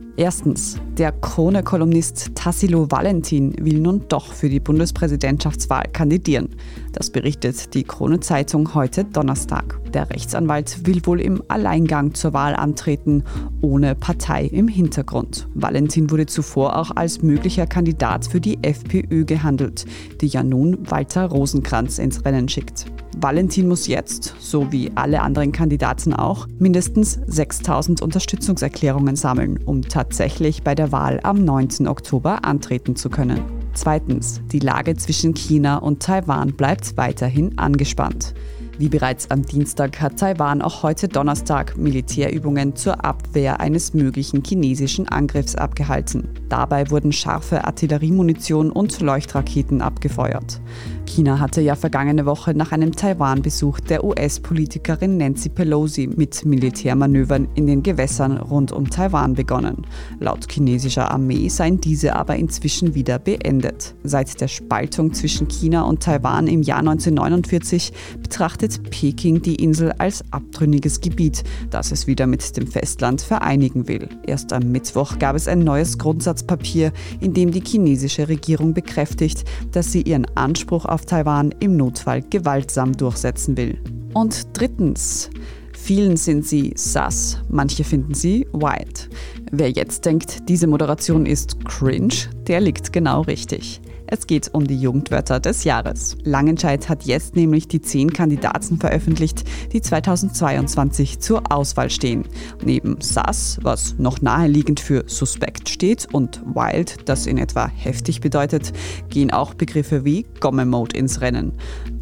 Erstens, 0.17 0.77
der 0.97 1.13
Krone-Kolumnist 1.13 2.35
Tassilo 2.35 2.91
Valentin 2.91 3.55
will 3.59 3.79
nun 3.79 4.03
doch 4.09 4.33
für 4.33 4.49
die 4.49 4.59
Bundespräsidentschaftswahl 4.59 5.85
kandidieren. 5.93 6.49
Das 6.91 7.09
berichtet 7.09 7.73
die 7.73 7.83
Krone-Zeitung 7.83 8.73
heute 8.75 9.05
Donnerstag. 9.05 9.79
Der 9.93 10.09
Rechtsanwalt 10.09 10.85
will 10.85 11.05
wohl 11.05 11.21
im 11.21 11.41
Alleingang 11.47 12.13
zur 12.13 12.33
Wahl 12.33 12.55
antreten, 12.55 13.23
ohne 13.61 13.95
Partei 13.95 14.45
im 14.45 14.67
Hintergrund. 14.67 15.47
Valentin 15.53 16.11
wurde 16.11 16.25
zuvor 16.25 16.77
auch 16.77 16.91
als 16.95 17.21
möglicher 17.21 17.65
Kandidat 17.65 18.27
für 18.27 18.41
die 18.41 18.59
FPÖ 18.61 19.23
gehandelt, 19.23 19.85
die 20.19 20.27
ja 20.27 20.43
nun 20.43 20.77
Walter 20.89 21.27
Rosenkranz 21.27 21.99
ins 21.99 22.25
Rennen 22.25 22.49
schickt. 22.49 22.85
Valentin 23.17 23.67
muss 23.67 23.87
jetzt, 23.87 24.35
so 24.39 24.71
wie 24.71 24.91
alle 24.95 25.21
anderen 25.21 25.51
Kandidaten 25.51 26.13
auch, 26.13 26.47
mindestens 26.59 27.19
6000 27.27 28.01
Unterstützungserklärungen 28.01 29.15
sammeln, 29.15 29.59
um 29.65 29.81
tatsächlich 29.81 30.63
bei 30.63 30.75
der 30.75 30.91
Wahl 30.91 31.19
am 31.23 31.43
9. 31.43 31.87
Oktober 31.87 32.45
antreten 32.45 32.95
zu 32.95 33.09
können. 33.09 33.41
Zweitens, 33.73 34.41
die 34.51 34.59
Lage 34.59 34.95
zwischen 34.95 35.33
China 35.33 35.77
und 35.77 36.01
Taiwan 36.01 36.53
bleibt 36.53 36.97
weiterhin 36.97 37.57
angespannt. 37.57 38.33
Wie 38.77 38.89
bereits 38.89 39.29
am 39.29 39.45
Dienstag 39.45 40.01
hat 40.01 40.17
Taiwan 40.17 40.61
auch 40.61 40.81
heute 40.81 41.07
Donnerstag 41.07 41.77
Militärübungen 41.77 42.75
zur 42.75 43.05
Abwehr 43.05 43.59
eines 43.59 43.93
möglichen 43.93 44.43
chinesischen 44.43 45.07
Angriffs 45.07 45.55
abgehalten. 45.55 46.29
Dabei 46.49 46.89
wurden 46.89 47.11
scharfe 47.11 47.63
Artilleriemunition 47.65 48.71
und 48.71 48.99
Leuchtraketen 48.99 49.83
abgefeuert. 49.83 50.61
China 51.05 51.39
hatte 51.39 51.61
ja 51.61 51.75
vergangene 51.75 52.25
Woche 52.25 52.53
nach 52.53 52.71
einem 52.71 52.95
Taiwan-Besuch 52.95 53.79
der 53.81 54.03
US-Politikerin 54.03 55.17
Nancy 55.17 55.49
Pelosi 55.49 56.07
mit 56.07 56.45
Militärmanövern 56.45 57.47
in 57.55 57.67
den 57.67 57.83
Gewässern 57.83 58.37
rund 58.37 58.71
um 58.71 58.89
Taiwan 58.89 59.33
begonnen. 59.33 59.85
Laut 60.19 60.49
chinesischer 60.49 61.11
Armee 61.11 61.49
seien 61.49 61.81
diese 61.81 62.15
aber 62.15 62.35
inzwischen 62.35 62.95
wieder 62.95 63.19
beendet. 63.19 63.95
Seit 64.03 64.39
der 64.39 64.47
Spaltung 64.47 65.13
zwischen 65.13 65.47
China 65.47 65.83
und 65.83 66.01
Taiwan 66.01 66.47
im 66.47 66.61
Jahr 66.61 66.79
1949 66.79 67.91
betrachtet 68.21 68.89
Peking 68.89 69.41
die 69.41 69.55
Insel 69.55 69.91
als 69.97 70.23
abtrünniges 70.31 71.01
Gebiet, 71.01 71.43
das 71.69 71.91
es 71.91 72.07
wieder 72.07 72.27
mit 72.27 72.55
dem 72.55 72.67
Festland 72.67 73.21
vereinigen 73.21 73.87
will. 73.87 74.07
Erst 74.25 74.53
am 74.53 74.71
Mittwoch 74.71 75.19
gab 75.19 75.35
es 75.35 75.47
ein 75.47 75.59
neues 75.59 75.97
Grundsatzpapier, 75.97 76.93
in 77.19 77.33
dem 77.33 77.51
die 77.51 77.63
chinesische 77.65 78.29
Regierung 78.29 78.73
bekräftigt, 78.73 79.43
dass 79.71 79.91
sie 79.91 80.03
ihren 80.03 80.25
Anspruch 80.35 80.85
auf 80.91 81.05
Taiwan 81.05 81.53
im 81.59 81.77
Notfall 81.77 82.21
gewaltsam 82.29 82.95
durchsetzen 82.95 83.57
will. 83.57 83.79
Und 84.13 84.47
drittens, 84.53 85.29
vielen 85.73 86.17
sind 86.17 86.45
sie 86.45 86.73
sass, 86.75 87.39
manche 87.49 87.83
finden 87.83 88.13
sie 88.13 88.47
wild. 88.53 89.09
Wer 89.51 89.71
jetzt 89.71 90.05
denkt, 90.05 90.49
diese 90.49 90.67
Moderation 90.67 91.25
ist 91.25 91.63
cringe, 91.65 92.13
der 92.47 92.61
liegt 92.61 92.93
genau 92.93 93.21
richtig. 93.21 93.81
Es 94.13 94.27
geht 94.27 94.53
um 94.53 94.67
die 94.67 94.77
Jugendwörter 94.77 95.39
des 95.39 95.63
Jahres. 95.63 96.17
Langenscheid 96.25 96.89
hat 96.89 97.05
jetzt 97.05 97.37
nämlich 97.37 97.69
die 97.69 97.81
zehn 97.81 98.11
Kandidaten 98.11 98.77
veröffentlicht, 98.77 99.45
die 99.71 99.79
2022 99.79 101.21
zur 101.21 101.49
Auswahl 101.49 101.89
stehen. 101.89 102.25
Neben 102.61 102.99
SAS, 102.99 103.59
was 103.61 103.95
noch 103.99 104.21
naheliegend 104.21 104.81
für 104.81 105.05
suspekt 105.07 105.69
steht, 105.69 106.09
und 106.11 106.41
Wild, 106.43 107.07
das 107.07 107.25
in 107.25 107.37
etwa 107.37 107.69
heftig 107.69 108.19
bedeutet, 108.19 108.73
gehen 109.09 109.31
auch 109.31 109.53
Begriffe 109.53 110.03
wie 110.03 110.25
Gomme-Mode 110.41 110.97
ins 110.97 111.21
Rennen. 111.21 111.53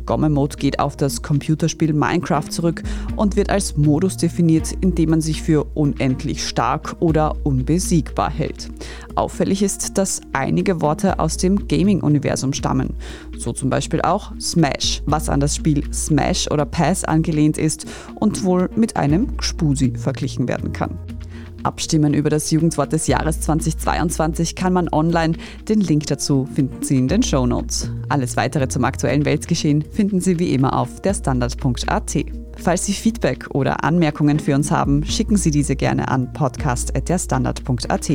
Gomme-Mode 0.09 0.57
geht 0.57 0.79
auf 0.79 0.97
das 0.97 1.21
Computerspiel 1.21 1.93
Minecraft 1.93 2.49
zurück 2.49 2.81
und 3.15 3.35
wird 3.35 3.51
als 3.51 3.77
Modus 3.77 4.17
definiert, 4.17 4.71
in 4.81 4.95
dem 4.95 5.11
man 5.11 5.21
sich 5.21 5.43
für 5.43 5.67
unendlich 5.75 6.47
stark 6.47 6.95
oder 6.99 7.35
unbesiegbar 7.43 8.31
hält. 8.31 8.69
Auffällig 9.13 9.61
ist, 9.61 9.99
dass 9.99 10.21
einige 10.33 10.81
Worte 10.81 11.19
aus 11.19 11.37
dem 11.37 11.67
Gaming-Universum 11.67 12.53
stammen. 12.53 12.95
So 13.37 13.53
zum 13.53 13.69
Beispiel 13.69 14.01
auch 14.01 14.31
Smash, 14.39 15.03
was 15.05 15.29
an 15.29 15.41
das 15.41 15.55
Spiel 15.55 15.83
Smash 15.93 16.49
oder 16.49 16.65
Pass 16.65 17.03
angelehnt 17.03 17.59
ist 17.59 17.85
und 18.15 18.43
wohl 18.43 18.67
mit 18.75 18.95
einem 18.95 19.37
Gspusi 19.37 19.93
verglichen 19.95 20.47
werden 20.47 20.73
kann. 20.73 20.97
Abstimmen 21.63 22.13
über 22.13 22.29
das 22.29 22.51
Jugendwort 22.51 22.93
des 22.93 23.07
Jahres 23.07 23.41
2022 23.41 24.55
kann 24.55 24.73
man 24.73 24.89
online. 24.91 25.33
Den 25.67 25.81
Link 25.81 26.07
dazu 26.07 26.47
finden 26.53 26.83
Sie 26.83 26.97
in 26.97 27.07
den 27.07 27.23
Show 27.23 27.45
Notes. 27.45 27.91
Alles 28.09 28.37
weitere 28.37 28.67
zum 28.67 28.83
aktuellen 28.85 29.25
Weltgeschehen 29.25 29.83
finden 29.91 30.21
Sie 30.21 30.39
wie 30.39 30.53
immer 30.53 30.77
auf 30.77 31.01
derstandard.at. 31.01 32.17
Falls 32.57 32.85
Sie 32.85 32.93
Feedback 32.93 33.47
oder 33.53 33.83
Anmerkungen 33.83 34.39
für 34.39 34.55
uns 34.55 34.71
haben, 34.71 35.05
schicken 35.05 35.37
Sie 35.37 35.51
diese 35.51 35.75
gerne 35.75 36.07
an 36.07 36.31
podcast.derstandard.at. 36.33 38.11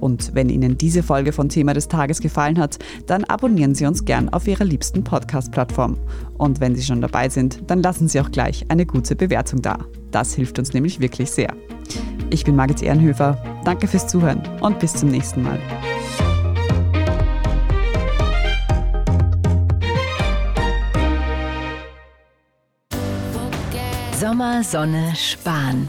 Und 0.00 0.34
wenn 0.34 0.48
Ihnen 0.48 0.78
diese 0.78 1.02
Folge 1.02 1.32
von 1.32 1.48
Thema 1.48 1.74
des 1.74 1.88
Tages 1.88 2.20
gefallen 2.20 2.58
hat, 2.58 2.78
dann 3.06 3.24
abonnieren 3.24 3.74
Sie 3.74 3.86
uns 3.86 4.04
gern 4.04 4.28
auf 4.30 4.48
Ihrer 4.48 4.64
liebsten 4.64 5.04
Podcast-Plattform. 5.04 5.98
Und 6.38 6.60
wenn 6.60 6.74
Sie 6.74 6.82
schon 6.82 7.00
dabei 7.00 7.28
sind, 7.28 7.70
dann 7.70 7.82
lassen 7.82 8.08
Sie 8.08 8.20
auch 8.20 8.30
gleich 8.30 8.64
eine 8.68 8.86
gute 8.86 9.14
Bewertung 9.14 9.62
da. 9.62 9.78
Das 10.10 10.34
hilft 10.34 10.58
uns 10.58 10.72
nämlich 10.72 11.00
wirklich 11.00 11.30
sehr. 11.30 11.54
Ich 12.30 12.44
bin 12.44 12.56
Margit 12.56 12.82
Ehrenhöfer. 12.82 13.36
Danke 13.64 13.88
fürs 13.88 14.06
Zuhören 14.06 14.40
und 14.60 14.78
bis 14.78 14.94
zum 14.94 15.10
nächsten 15.10 15.42
Mal. 15.42 15.58
Sommer, 24.20 24.62
Sonne, 24.62 25.12
Sparen. 25.16 25.88